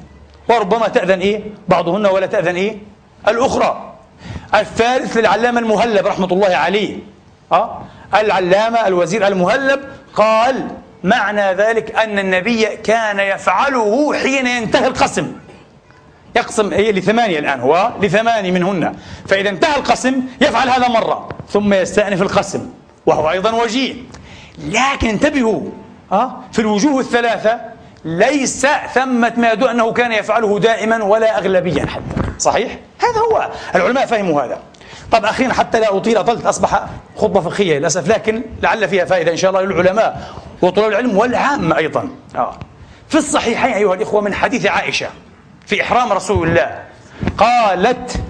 [0.49, 2.79] وربما تأذن إيه؟ بعضهن ولا تأذن إيه؟
[3.29, 3.95] الأخرى.
[4.55, 6.99] الثالث للعلامة المهلب رحمة الله عليه.
[7.53, 7.83] أه؟
[8.15, 9.81] العلامة الوزير المهلب
[10.15, 10.69] قال
[11.05, 15.33] معنى ذلك أن النبي كان يفعله حين ينتهي القسم.
[16.37, 18.95] يقسم هي لثمانية الآن هو لثماني منهن
[19.29, 22.71] فإذا انتهى القسم يفعل هذا مرة ثم يستأنف القسم
[23.07, 23.95] وهو أيضا وجيه
[24.59, 25.61] لكن انتبهوا
[26.13, 27.61] أه؟ في الوجوه الثلاثة
[28.05, 34.07] ليس ثمة ما يدل أنه كان يفعله دائما ولا أغلبيا حتى صحيح؟ هذا هو العلماء
[34.07, 34.59] فهموا هذا
[35.13, 39.37] طب أخيرا حتى لا أطيل أطلت أصبح خطبة فقهية للأسف لكن لعل فيها فائدة إن
[39.37, 42.59] شاء الله للعلماء وطلاب العلم والعامة أيضا آه.
[43.09, 45.09] في الصحيحين أيها الإخوة من حديث عائشة
[45.69, 46.85] في إحرام رسول الله.
[47.39, 48.23] قالت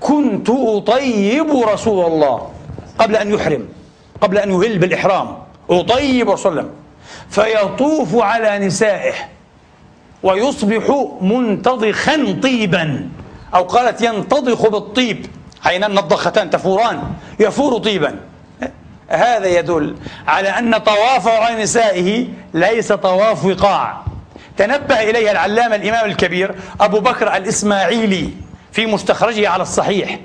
[0.00, 2.50] كنت أطيب رسول الله
[2.98, 3.68] قبل أن يحرم
[4.20, 5.36] قبل أن يهل بالإحرام.
[5.70, 6.70] أطيب رسول الله.
[7.30, 9.14] فيطوف على نسائه
[10.22, 13.08] ويصبح منتضخا طيبا
[13.54, 15.26] أو قالت ينتضخ بالطيب.
[15.64, 17.02] عينان نضختان تفوران
[17.40, 18.20] يفور طيبا.
[19.08, 19.96] هذا يدل
[20.26, 24.07] على أن طوافه على نسائه ليس طواف وقاع.
[24.58, 28.30] تنبه إليها العلامة الإمام الكبير أبو بكر الإسماعيلي
[28.72, 30.18] في مستخرجه على الصحيح.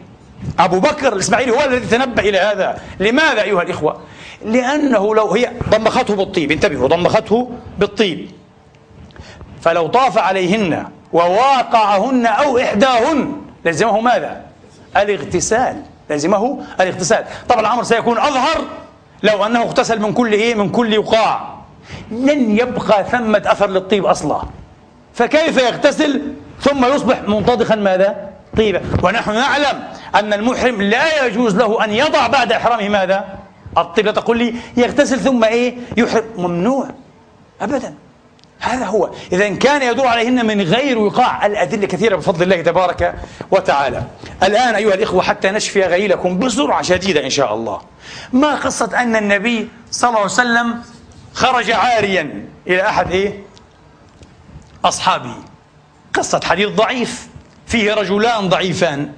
[0.59, 2.81] أبو بكر الإسماعيلي هو الذي تنبه إلى هذا.
[2.99, 4.01] لماذا أيها الإخوة؟
[4.45, 6.51] لأنه لو هي ضمخته بالطيب.
[6.51, 8.31] انتبهوا ضمخته بالطيب.
[9.61, 14.41] فلو طاف عليهن وواقعهن أو إحداهن لزمه ماذا؟
[14.97, 15.81] الاغتسال.
[16.09, 17.25] لزمه الاغتسال.
[17.49, 18.61] طبعا الأمر سيكون أظهر
[19.23, 21.52] لو أنه اغتسل من كل إيه؟ من كل وقاع.
[22.11, 24.41] لن يبقى ثمة أثر للطيب أصلا.
[25.13, 26.21] فكيف يغتسل
[26.61, 28.81] ثم يصبح منتضخا ماذا؟ طيبا.
[29.03, 29.83] ونحن نعلم
[30.15, 33.25] أن المحرم لا يجوز له أن يضع بعد إحرامه ماذا؟
[33.77, 34.05] الطيب.
[34.05, 36.23] لا تقول لي يغتسل ثم إيه؟ يحرم.
[36.37, 36.89] ممنوع.
[37.61, 37.93] أبدا.
[38.59, 39.09] هذا هو.
[39.31, 43.15] إذا كان يدور عليهن من غير وقاع الأدلة كثيرة بفضل الله تبارك
[43.51, 44.03] وتعالى.
[44.43, 47.81] الآن أيها الإخوة حتى نشفي غيلكم بسرعة شديدة إن شاء الله.
[48.33, 50.75] ما قصة أن النبي صلى الله عليه وسلم
[51.33, 53.43] خرج عاريا إلى أحد إيه؟
[54.85, 55.35] أصحابه.
[56.13, 57.27] قصة حديث ضعيف.
[57.67, 59.11] فيه رجلان ضعيفان.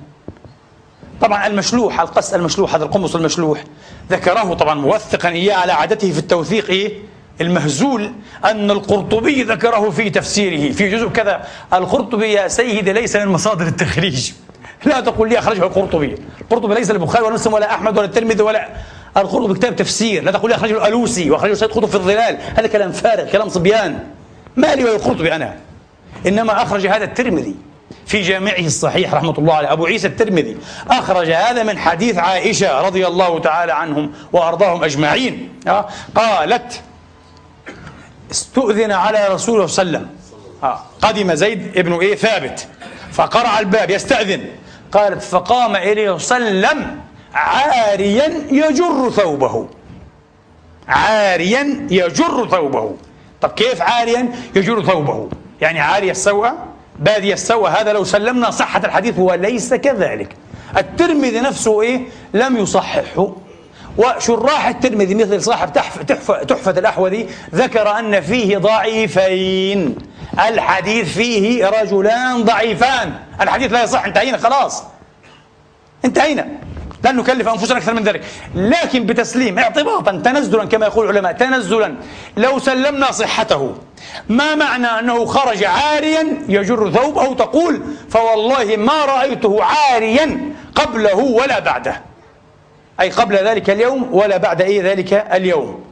[1.22, 3.63] طبعا المشلوح القص المشلوح هذا القمص المشلوح.
[4.09, 6.99] ذكره طبعا موثقا إياه على عادته في التوثيق إيه؟
[7.41, 8.13] المهزول
[8.45, 10.72] أن القرطبي ذكره في تفسيره.
[10.72, 11.47] في جزء كذا.
[11.74, 14.32] القرطبي يا سيدي ليس من مصادر التخريج.
[14.86, 16.16] لا تقول لي أخرجه القرطبي.
[16.41, 18.70] القرطبي ليس البخاري ولا مسلم ولا أحمد ولا الترمذي ولا
[19.18, 22.91] القرطبي كتاب تفسير لا تقول لي أخرجه الألوسي وأخرجه سيد قطب في الظلال هذا كلام
[22.91, 23.99] فارغ كلام صبيان.
[24.55, 25.55] ما لي القرطبي أنا.
[26.28, 27.55] إنما أخرج هذا الترمذي
[28.05, 30.57] في جامعه الصحيح رحمة الله عليه أبو عيسى الترمذي.
[30.89, 35.49] أخرج هذا من حديث عائشة رضي الله تعالى عنهم وأرضاهم أجمعين.
[35.68, 36.82] آه، قالت
[38.32, 40.18] استؤذن على رسول الله صلى الله عليه وسلم.
[40.63, 42.68] آه، قدم زيد ابن إيه ثابت.
[43.11, 44.45] فقرع الباب يستأذن.
[44.91, 47.05] قالت فقام إليه صلى الله عليه وسلم.
[47.36, 49.67] عاريا يجر ثوبه.
[50.88, 52.95] عاريا يجر ثوبه.
[53.41, 55.29] طب كيف عاريا يجر ثوبه؟
[55.61, 56.51] يعني عاري السوء
[56.99, 60.36] بادي السوء هذا لو سلمنا صحة الحديث هو ليس كذلك.
[60.77, 62.01] الترمذي نفسه إيه؟
[62.33, 63.36] لم يصححه.
[63.97, 69.95] وشراح الترمذي مثل صاحب تحفة, تحفة الأحوذي ذكر أن فيه ضعيفين.
[70.47, 73.13] الحديث فيه رجلان ضعيفان.
[73.41, 74.83] الحديث لا يصح انتهينا خلاص.
[76.05, 76.47] انتهينا.
[77.06, 78.24] لن نكلف أنفسنا أكثر من ذلك.
[78.56, 81.95] لكن بتسليم اعتباطا تنزلا كما يقول العلماء تنزلا.
[82.38, 83.76] لو سلمنا صحته
[84.30, 92.01] ما معنى أنه خرج عاريا يجر ثوبه تقول فوالله ما رأيته عاريا قبله ولا بعده.
[93.01, 95.86] أي قبل ذلك اليوم ولا بعد أي ذلك اليوم.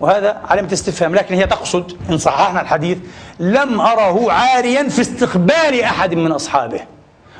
[0.00, 2.98] وهذا علامة استفهام لكن هي تقصد إن صححنا الحديث
[3.40, 6.80] لم أره عاريا في استقبال أحد من أصحابه.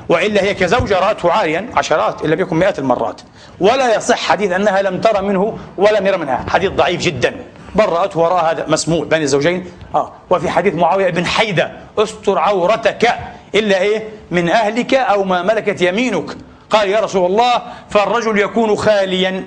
[0.09, 3.21] وإلا هي كزوجة رأته عاريا عشرات إن لم يكن مئات المرات.
[3.59, 6.45] ولا يصح حديث أنها لم ترى منه ولم يرى منها.
[6.49, 7.35] حديث ضعيف جدا.
[7.75, 9.71] بل رأته وراء هذا مسموع بين الزوجين.
[9.95, 10.11] آه.
[10.29, 13.09] وفي حديث معاوية بن حيدة أستر عورتك
[13.55, 16.37] إلا إيه؟ من أهلك أو ما ملكت يمينك.
[16.69, 19.45] قال يا رسول الله فالرجل يكون خاليا.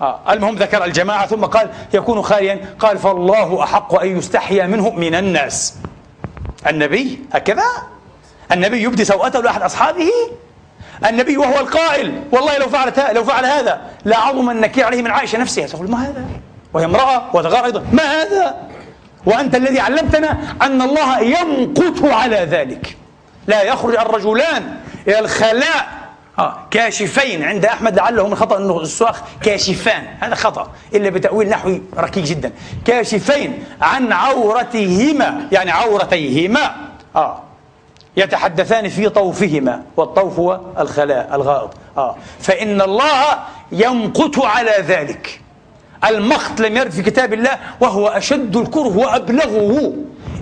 [0.00, 0.20] آه.
[0.30, 2.60] المهم ذكر الجماعة ثم قال يكون خاليا.
[2.78, 5.74] قال فالله أحق أن يستحيا منه من الناس.
[6.66, 7.64] النبي هكذا
[8.52, 10.10] النبي يبدي سوءته لأحد أصحابه؟
[11.08, 12.22] النبي وهو القائل.
[12.32, 15.66] والله لو فعلت لو فعل هذا لعظم النكير عليه من عائشة نفسها.
[15.66, 16.24] تقول ما هذا؟
[16.72, 17.84] وهي امرأة وتغار أيضا.
[17.92, 18.56] ما هذا؟
[19.26, 22.96] وأنت الذي علمتنا أن الله يمقت على ذلك.
[23.46, 24.76] لا يخرج الرجلان
[25.08, 26.02] إلى الخلاء.
[26.38, 27.42] آه كاشفين.
[27.42, 30.06] عند أحمد لعله من خطأ أنه السواخ كاشفان.
[30.20, 30.70] هذا خطأ.
[30.94, 32.52] إلا بتأويل نحوي ركيك جدا.
[32.84, 36.74] كاشفين عن عورتهما يعني عورتيهما.
[37.16, 37.42] آه.
[38.16, 41.70] يتحدثان في طوفهما والطوف هو الخلاء الغائط.
[41.96, 42.16] آه.
[42.40, 43.38] فإن الله
[43.72, 45.40] يمقت على ذلك.
[46.04, 49.94] المقت لم يرد في كتاب الله وهو أشد الكره وأبلغه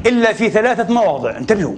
[0.07, 1.37] إلا في ثلاثة مواضع.
[1.37, 1.77] انتبهوا.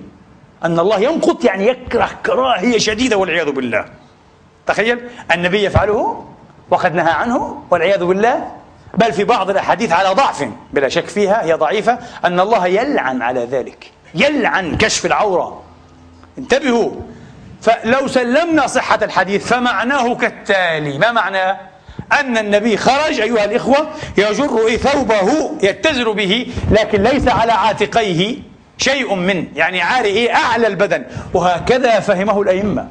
[0.64, 3.84] أن الله يمقت يعني يكره كراهية شديدة والعياذ بالله.
[4.66, 5.00] تخيل
[5.32, 6.24] النبي يفعله
[6.70, 8.50] وقد نهى عنه والعياذ بالله.
[8.94, 13.44] بل في بعض الأحاديث على ضعف بلا شك فيها هي ضعيفة أن الله يلعن على
[13.44, 13.90] ذلك.
[14.14, 15.62] يلعن كشف العورة.
[16.38, 16.90] انتبهوا.
[17.62, 20.98] فلو سلمنا صحة الحديث فمعناه كالتالي.
[20.98, 21.56] ما معناه
[22.20, 28.36] أن النبي خرج أيها الإخوة يجر ثوبه يتزر به لكن ليس على عاتقيه
[28.78, 31.04] شيء من يعني عاري أعلى البدن.
[31.34, 32.88] وهكذا فهمه الأئمة.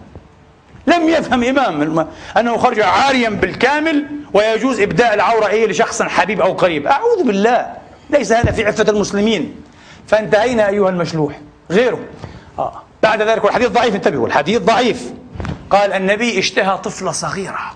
[0.87, 2.07] لم يفهم إمام.
[2.37, 6.87] أنه خرج عاريا بالكامل ويجوز إبداء العورة إيه لشخص حبيب أو قريب.
[6.87, 7.73] أعوذ بالله.
[8.09, 9.55] ليس هذا في عفة المسلمين.
[10.07, 11.39] فانتهينا أيها المشلوح.
[11.71, 11.99] غيره.
[12.59, 12.83] آه.
[13.03, 15.13] بعد ذلك والحديث ضعيف انتبهوا الحديث ضعيف.
[15.69, 17.73] قال النبي اشتهى طفلة صغيرة.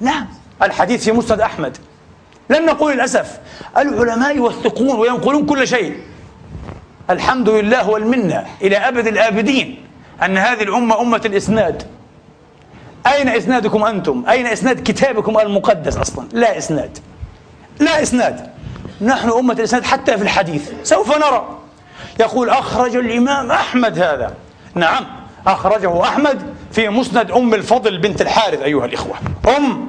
[0.00, 0.26] نعم.
[0.62, 1.76] الحديث في مسند أحمد.
[2.50, 3.38] لن نقول للأسف.
[3.76, 6.00] العلماء يوثقون وينقلون كل شيء.
[7.10, 9.86] الحمد لله والمنة إلى أبد الآبدين
[10.22, 11.82] أن هذه الأمة أمة الإسناد.
[13.06, 16.98] أين إسنادكم أنتم؟ أين إسناد كتابكم المقدس أصلا؟ لا إسناد.
[17.78, 18.50] لا إسناد.
[19.00, 20.70] نحن أمة الإسناد حتى في الحديث.
[20.82, 21.58] سوف نرى.
[22.20, 24.34] يقول أخرج الإمام أحمد هذا.
[24.74, 25.06] نعم
[25.46, 29.14] أخرجه أحمد في مسند أم الفضل بنت الحارث أيها الإخوة.
[29.56, 29.88] أم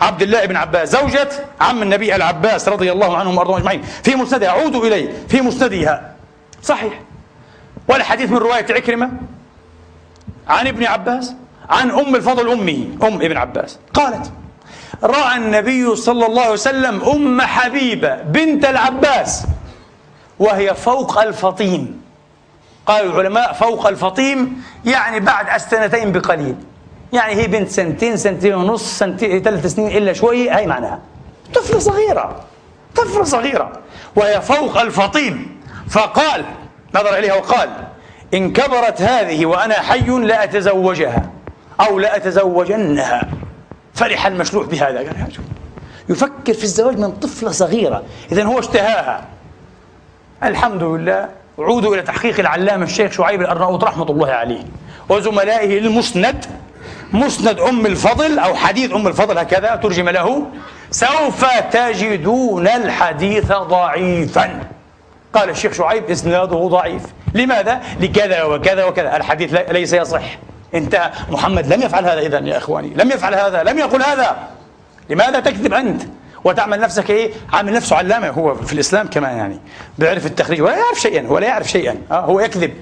[0.00, 1.28] عبد الله بن عباس زوجة
[1.60, 3.82] عم النبي العباس رضي الله عنهم وأرضاهم أجمعين.
[3.82, 6.14] في مسندها عودوا إليه في مسندها.
[6.62, 7.00] صحيح.
[7.88, 9.10] والحديث من رواية عكرمة
[10.48, 11.34] عن ابن عباس
[11.70, 13.78] عن أم الفضل امه أم ابن عباس.
[13.94, 14.32] قالت
[15.02, 19.46] رأى النبي صلى الله عليه وسلم أم حبيبة بنت العباس
[20.38, 22.03] وهي فوق الفطيم
[22.86, 26.56] قال العلماء فوق الفطيم يعني بعد السنتين بقليل.
[27.12, 30.98] يعني هي بنت سنتين سنتين ونص سنتين ثلاث سنين إلا شوي هي معناها.
[31.54, 32.44] طفلة صغيرة
[32.96, 33.72] طفلة صغيرة.
[34.16, 35.60] وهي فوق الفطيم.
[35.90, 36.44] فقال
[36.94, 37.70] نظر إليها وقال
[38.34, 41.30] إن كبرت هذه وأنا حي لأتزوجها
[41.80, 43.28] أو لأتزوجنها
[43.94, 44.98] فرح المشلوح بهذا.
[44.98, 45.32] قال
[46.08, 48.02] يفكر في الزواج من طفلة صغيرة.
[48.32, 49.24] إذا هو اشتهاها.
[50.42, 51.28] الحمد لله
[51.58, 54.64] عودوا إلى تحقيق العلامة الشيخ شعيب الأرناؤوط رحمة الله عليه.
[55.08, 56.44] وزملائه المسند
[57.12, 60.46] مسند أم الفضل أو حديث أم الفضل هكذا ترجم له
[60.90, 64.60] سوف تجدون الحديث ضعيفا.
[65.32, 67.02] قال الشيخ شعيب إسناده ضعيف.
[67.34, 69.16] لماذا؟ لكذا وكذا وكذا.
[69.16, 70.38] الحديث ليس يصح.
[70.74, 72.88] انت محمد لم يفعل هذا إذا يا إخواني.
[72.88, 74.36] لم يفعل هذا لم يقل هذا.
[75.10, 76.02] لماذا تكذب أنت؟
[76.44, 79.58] وتعمل نفسك إيه؟ عامل نفسه علامة هو في الإسلام كمان يعني.
[79.98, 81.96] بيعرف التخريج ولا يعرف شيئا ولا يعرف شيئا.
[82.10, 82.72] آه هو يكذب.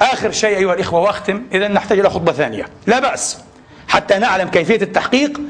[0.00, 1.42] آخر شيء أيها الإخوة واختم.
[1.52, 2.66] اذا نحتاج إلى خطبة ثانية.
[2.86, 3.38] لا بأس.
[3.88, 5.40] حتى نعلم كيفية التحقيق.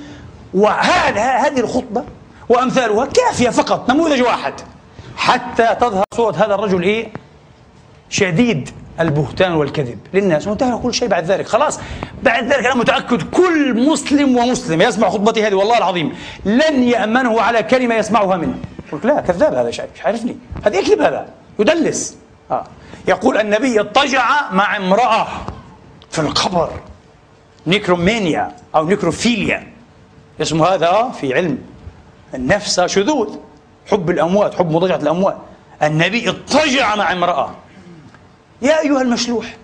[0.54, 2.04] وهذا هذه الخطبة
[2.48, 4.54] وأمثالها كافية فقط نموذج واحد.
[5.16, 7.08] حتى تظهر صورة هذا الرجل إيه؟
[8.08, 8.70] شديد.
[9.00, 11.46] البهتان والكذب للناس وانتهى كل شيء بعد ذلك.
[11.46, 11.80] خلاص
[12.22, 16.12] بعد ذلك أنا متأكد كل مسلم ومسلم يسمع خطبتي هذه والله العظيم
[16.44, 18.54] لن يأمنه على كلمة يسمعها منه.
[18.92, 21.28] قلت لا كذاب هذا شيء مش عارفني هذا يكذب هذا
[21.58, 22.16] يدلس.
[22.50, 22.64] آه.
[23.08, 25.26] يقول النبي اضطجع مع امرأة
[26.10, 26.70] في القبر
[27.66, 29.66] نيكرومانيا أو نيكروفيليا.
[30.40, 31.58] اسمه هذا في علم
[32.34, 33.36] النفس شذوذ
[33.90, 35.36] حب الأموات حب مضاجعة الأموات.
[35.82, 37.50] النبي اضطجع مع امرأة.
[38.62, 39.56] يا أيها المشلوح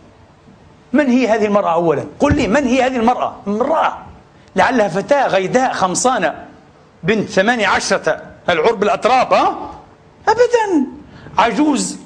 [0.92, 3.98] من هي هذه المرأة أولا؟ قل لي من هي هذه المرأة؟ امرأة.
[4.56, 6.44] لعلها فتاة غيداء خمصانة
[7.02, 9.70] بنت ثمانية عشرة العرب الأتراب ها؟
[10.28, 10.86] أبدا.
[11.38, 11.98] عجوز.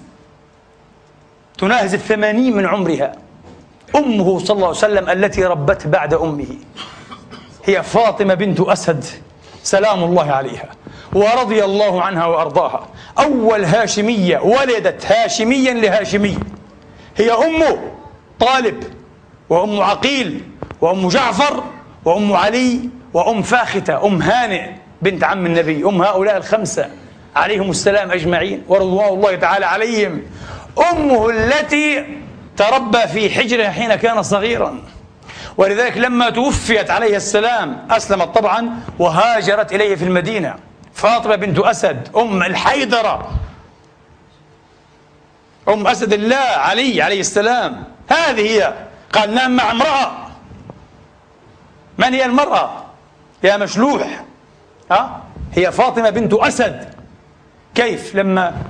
[1.59, 3.13] تناهز الثمانين من عمرها.
[3.97, 6.47] أمه صلى الله عليه وسلم التي ربته بعد أمه.
[7.65, 9.05] هي فاطمة بنت أسد.
[9.63, 10.69] سلام الله عليها.
[11.13, 12.89] ورضي الله عنها وأرضاها.
[13.19, 15.07] أول هاشمية ولدت.
[15.07, 16.39] هاشميا لهاشمي.
[17.17, 17.79] هي أمه
[18.41, 18.85] طالب
[19.49, 20.45] وأم عقيل
[20.81, 21.65] وأم جعفر
[22.05, 22.81] وأم علي
[23.15, 24.71] وأم فاختة أم هانئ
[25.03, 26.91] بنت عم النبي أم هؤلاء الخمسة
[27.37, 30.23] عليهم السلام أجمعين ورضوان الله تعالى عليهم.
[30.93, 32.05] أمه التي
[32.57, 34.79] تربى في حجرة حين كان صغيرا.
[35.57, 40.55] ولذلك لما توفيت عليه السلام أسلمت طبعا وهاجرت إليه في المدينة.
[40.95, 43.31] فاطمة بنت أسد أم الحيدرة
[45.71, 47.85] أم أسد الله علي عليه السلام.
[48.09, 48.75] هذه هي.
[49.13, 50.13] قال نام مع امرأة.
[51.99, 52.85] من هي المرأة؟
[53.43, 54.25] يا مشلوح.
[54.91, 56.95] ها؟ هي فاطمة بنت أسد.
[57.75, 58.63] كيف لما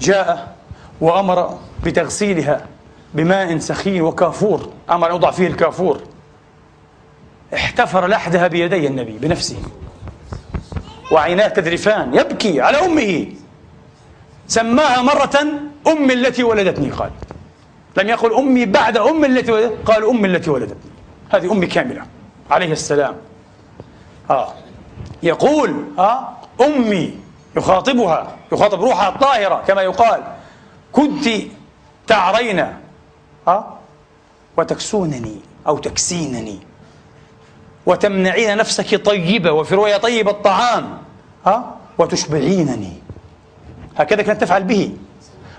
[0.00, 0.56] جاء
[1.00, 2.66] وأمر بتغسيلها
[3.14, 6.02] بماء سخين وكافور أمر أن يوضع فيه الكافور.
[7.54, 9.62] احتفر لحدها بيدي النبي بنفسه.
[11.12, 13.32] وعيناه تذرفان يبكي على أمه.
[14.48, 17.10] سماها مرة أمي التي ولدتني قال.
[17.96, 20.90] لم يقل أمي بعد أم التي ولدتني قال أمي التي ولدتني
[21.30, 22.02] هذه أمي كاملة
[22.50, 23.16] عليه السلام.
[24.30, 24.52] آه.
[25.22, 26.28] يقول آه
[26.60, 27.14] أمي
[27.56, 30.22] يخاطبها يخاطب روحها الطاهرة كما يقال.
[30.92, 31.28] كنت
[32.06, 32.74] تعرين
[33.48, 33.64] آه
[34.56, 36.58] وتكسونني أو تكسينني
[37.86, 40.98] وتمنعين نفسك طيبة وفي رواية طيب الطعام
[41.46, 42.92] ها وتشبعينني.
[43.96, 44.96] هكذا كانت تفعل به.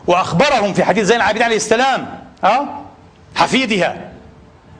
[0.09, 2.81] وأخبرهم في حديث زين العابدين عليه السلام ها؟
[3.35, 4.11] حفيدها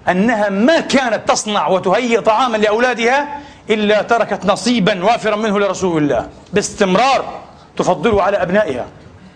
[0.10, 3.28] أنها ما كانت تصنع وتهيئ طعاما لأولادها
[3.70, 7.42] إلا تركت نصيبا وافرا منه لرسول الله باستمرار
[7.78, 8.86] تفضله على أبنائها.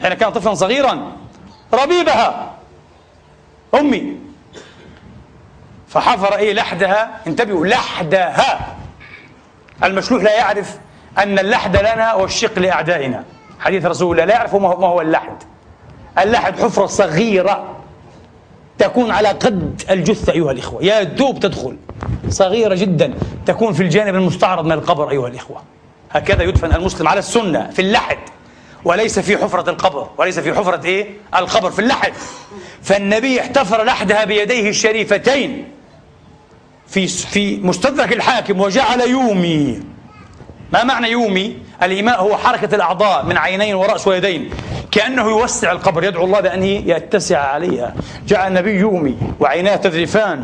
[0.02, 1.12] حين كان طفلا صغيرا
[1.74, 2.54] ربيبها
[3.74, 4.18] أمي.
[5.90, 8.76] فحفر إيه لحدها انتبهوا لحدها.
[9.84, 10.78] المشلوح لا يعرف
[11.18, 13.24] أن اللحد لنا والشق لأعدائنا.
[13.60, 15.44] حديث رسول الله لا يعرف ما هو اللحد.
[16.20, 17.76] اللحد حفرة صغيرة
[18.78, 20.84] تكون على قد الجثة أيها الإخوة.
[20.84, 21.78] يا دوب تدخل.
[22.30, 23.14] صغيرة جدا
[23.46, 25.62] تكون في الجانب المستعرض من القبر أيها الإخوة.
[26.12, 28.18] هكذا يدفن المسلم على السنة في اللحد.
[28.86, 30.10] وليس في حفرة القبر.
[30.18, 32.14] وليس في حفرة إيه؟ القبر في اللحد.
[32.82, 35.68] فالنبي احتفر لحدها بيديه الشريفتين
[36.88, 39.82] في في مستدرك الحاكم وجعل يومي.
[40.74, 44.50] ما معنى يومي؟ الإيماء هو حركة الأعضاء من عينين ورأس ويدين.
[44.94, 47.94] كأنه يوسع القبر يدعو الله بأن يتسع عليها.
[48.28, 50.44] جاء النبي يومي وعيناه تذرفان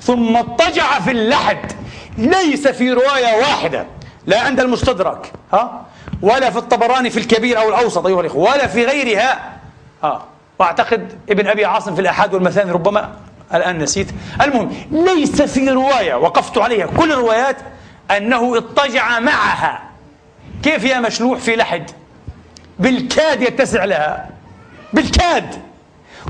[0.00, 1.72] ثم اضطجع في اللحد.
[2.18, 3.86] ليس في رواية واحدة
[4.26, 5.86] لا عند المستدرك ها؟
[6.22, 9.58] ولا في الطبراني في الكبير أو الأوسط أيها الإخوة ولا في غيرها.
[10.02, 10.24] ها؟
[10.58, 13.12] وأعتقد ابن أبي عاصم في الأحاد والمثاني ربما
[13.54, 14.08] الآن نسيت.
[14.42, 17.56] المهم ليس في رواية وقفت عليها كل الروايات
[18.16, 19.82] أنه اضطجع معها.
[20.62, 21.90] كيف يا مشلوح في لحد؟
[22.80, 24.30] بالكاد يتسع لها.
[24.92, 25.54] بالكاد.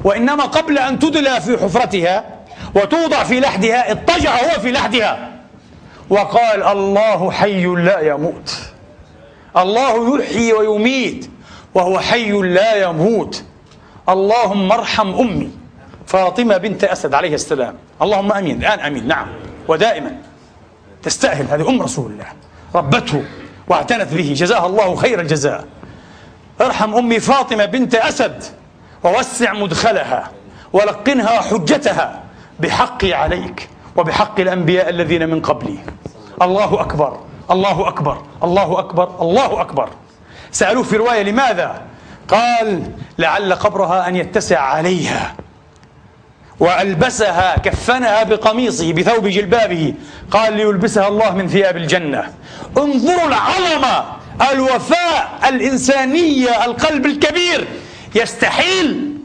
[0.04, 2.24] وإنما قبل أن تدلى في حفرتها
[2.74, 5.30] وتوضع في لحدها اضطجع هو في لحدها.
[6.10, 8.58] وقال الله حي لا يموت.
[9.56, 11.30] الله يحيي ويميت
[11.74, 13.44] وهو حي لا يموت.
[14.08, 15.50] اللهم ارحم أمي
[16.06, 17.74] فاطمة بنت أسد عليه السلام.
[18.02, 18.58] اللهم أمين.
[18.58, 19.08] الآن أمين.
[19.08, 19.26] نعم.
[19.68, 20.16] ودائما.
[21.02, 22.26] تستأهل هذه أم رسول الله.
[22.74, 23.24] ربته
[23.68, 24.34] واعتنت به.
[24.36, 25.64] جزاها الله خير الجزاء.
[26.60, 28.44] ارحم أمي فاطمة بنت أسد
[29.04, 30.30] ووسع مدخلها
[30.72, 32.20] ولقنها حجتها
[32.60, 35.78] بحقي عليك وبحق الأنبياء الذين من قبلي.
[36.42, 39.88] الله أكبر الله أكبر الله أكبر الله أكبر.
[40.50, 41.82] سألوه في رواية لماذا؟
[42.28, 45.34] قال لعل قبرها أن يتسع عليها
[46.60, 49.94] وألبسها كفنها بقميصه بثوب جلبابه.
[50.30, 52.34] قال ليلبسها الله من ثياب الجنة.
[52.78, 54.19] انظروا العظمة
[54.52, 57.68] الوفاء الإنسانية القلب الكبير
[58.14, 59.18] يستحيل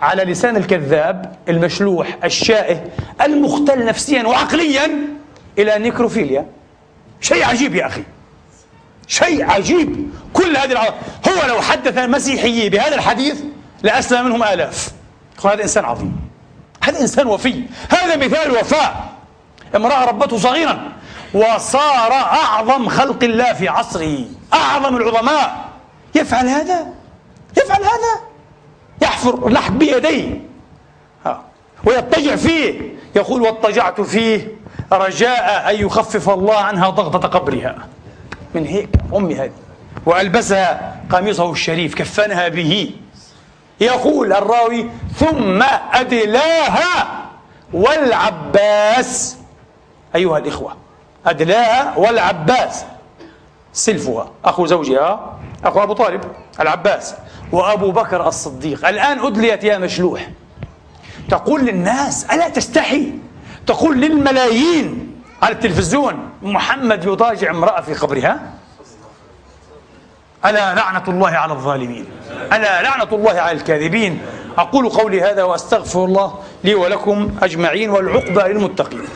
[0.00, 2.84] على لسان الكذاب المشلوح الشائه
[3.22, 4.90] المختل نفسيا وعقليا
[5.58, 6.46] إلى نيكروفيليا.
[7.20, 8.02] شيء عجيب يا أخي.
[9.06, 10.10] شيء عجيب.
[10.32, 10.94] كل هذه العظم.
[11.28, 13.40] هو لو حدث المسيحيي بهذا الحديث
[13.82, 14.90] لأسلم منهم آلاف.
[15.44, 16.16] هذا إنسان عظيم.
[16.82, 17.64] هذا إنسان وفي.
[17.88, 19.12] هذا مثال وفاء.
[19.76, 20.92] امرأة ربته صغيرا.
[21.34, 24.24] وصار أعظم خلق الله في عصره.
[24.54, 25.68] أعظم العظماء.
[26.14, 26.86] يفعل هذا.
[27.58, 28.20] يفعل هذا.
[29.02, 30.40] يحفر لحد بيديه.
[31.84, 32.94] ويضطجع فيه.
[33.16, 34.48] يقول واضطجعت فيه
[34.92, 37.76] رجاء أن يخفف الله عنها ضغطة قبرها.
[38.54, 39.52] من هيك أمي هذه.
[40.06, 42.94] وألبسها قميصه الشريف كفنها به.
[43.80, 45.62] يقول الراوي ثم
[45.92, 47.08] أدلاها
[47.72, 49.36] والعباس.
[50.14, 50.76] أيها الإخوة.
[51.26, 52.84] أدلاها والعباس.
[53.72, 56.20] سلفها أخو زوجها أخو أبو طالب
[56.60, 57.14] العباس.
[57.52, 58.88] وأبو بكر الصديق.
[58.88, 60.30] الآن أدليت يا مشلوح.
[61.28, 63.12] تقول للناس ألا تستحي؟
[63.66, 68.40] تقول للملايين على التلفزيون محمد يضاجع امرأة في قبرها؟
[70.44, 72.06] ألا لعنة الله على الظالمين؟
[72.52, 74.22] ألا لعنة الله على الكاذبين؟
[74.58, 79.08] أقول قولي هذا وأستغفر الله لي ولكم أجمعين والعقبى للمتقين.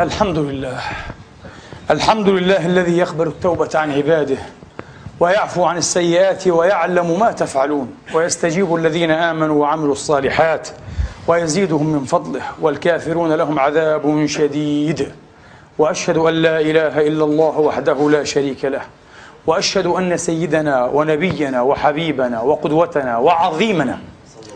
[0.00, 0.80] الحمد لله.
[1.90, 4.36] الحمد لله الذي يقبل التوبة عن عباده
[5.20, 10.68] ويعفو عن السيئات ويعلم ما تفعلون ويستجيب الذين آمنوا وعملوا الصالحات
[11.28, 15.12] ويزيدهم من فضله والكافرون لهم عذاب شديد.
[15.78, 18.82] وأشهد أن لا إله إلا الله وحده لا شريك له
[19.46, 23.98] وأشهد أن سيدنا ونبينا وحبيبنا وقدوتنا وعظيمنا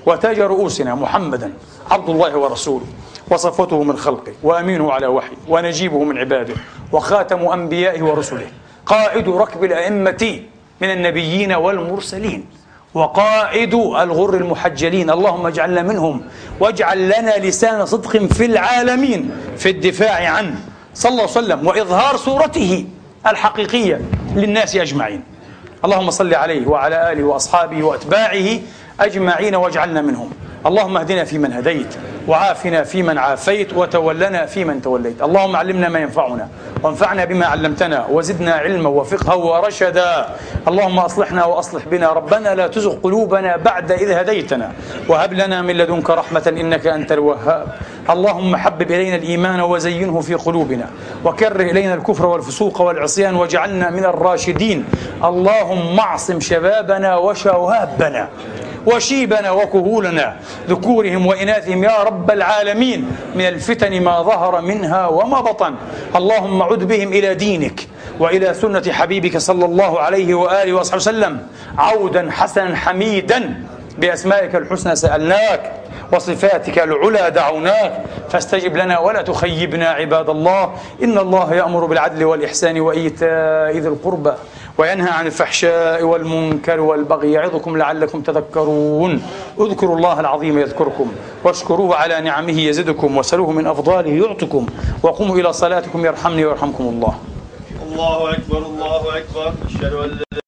[0.06, 1.52] وتاج رؤوسنا محمدا
[1.90, 2.86] عبد الله ورسوله.
[3.30, 6.54] وصفوته من خلقه وأمينه على وحيه ونجيبه من عباده
[6.92, 8.46] وخاتم أنبيائه ورسله.
[8.86, 10.40] قائد ركب الأئمة
[10.80, 12.46] من النبيين والمرسلين
[12.94, 15.10] وقائد الغر المحجلين.
[15.10, 16.22] اللهم اجعلنا منهم
[16.60, 20.56] واجعل لنا لسان صدق في العالمين في الدفاع عنه
[20.94, 22.86] صلى الله عليه وسلم وإظهار صورته
[23.26, 24.00] الحقيقية
[24.36, 25.22] للناس أجمعين.
[25.84, 28.58] اللهم صل عليه وعلى آله وأصحابه وأتباعه
[29.00, 30.30] أجمعين واجعلنا منهم.
[30.66, 31.94] اللهم اهدنا فيمن هديت
[32.28, 35.22] وعافنا فيمن عافيت وتولنا فيمن توليت.
[35.22, 36.48] اللهم علمنا ما ينفعنا
[36.82, 40.26] وانفعنا بما علمتنا وزدنا علما وفقها ورشدا.
[40.68, 42.12] اللهم أصلحنا وأصلح بنا.
[42.12, 44.72] ربنا لا تزغ قلوبنا بعد إذ هديتنا.
[45.08, 47.66] وهب لنا من لدنك رحمة إنك أنت الوهاب.
[48.10, 50.86] اللهم حبب إلينا الإيمان وزينه في قلوبنا.
[51.24, 54.84] وكره إلينا الكفر والفسوق والعصيان واجعلنا من الراشدين.
[55.24, 58.28] اللهم اعصم شبابنا وشوابنا
[58.86, 60.36] وشيبنا وكهولنا
[60.68, 65.74] ذكورهم وإناثهم يا رب العالمين من الفتن ما ظهر منها وما بطن.
[66.16, 67.80] اللهم عد بهم إلى دينك
[68.18, 71.46] وإلى سنة حبيبك صلى الله عليه وآله وصحبه وسلم.
[71.78, 73.54] عودا حسنا حميدا
[73.98, 75.72] بأسمائك الحسنى سألناك
[76.12, 78.04] وصفاتك العلى دعوناك.
[78.30, 80.72] فاستجب لنا ولا تخيبنا عباد الله.
[81.02, 84.32] إن الله يأمر بالعدل والإحسان وإيتاء ذي القربى.
[84.80, 89.22] وينهى عن الفحشاء والمنكر والبغي يعظكم لعلكم تذكرون.
[89.60, 91.12] اذكروا الله العظيم يذكركم
[91.44, 94.66] واشكروه على نعمه يزدكم وسلوه من أفضاله يعطكم
[95.02, 97.14] وقوموا إلى صلاتكم يرحمني ويرحمكم الله.
[97.92, 99.52] الله أكبر الله أكبر.
[99.68, 100.39] أشهد أن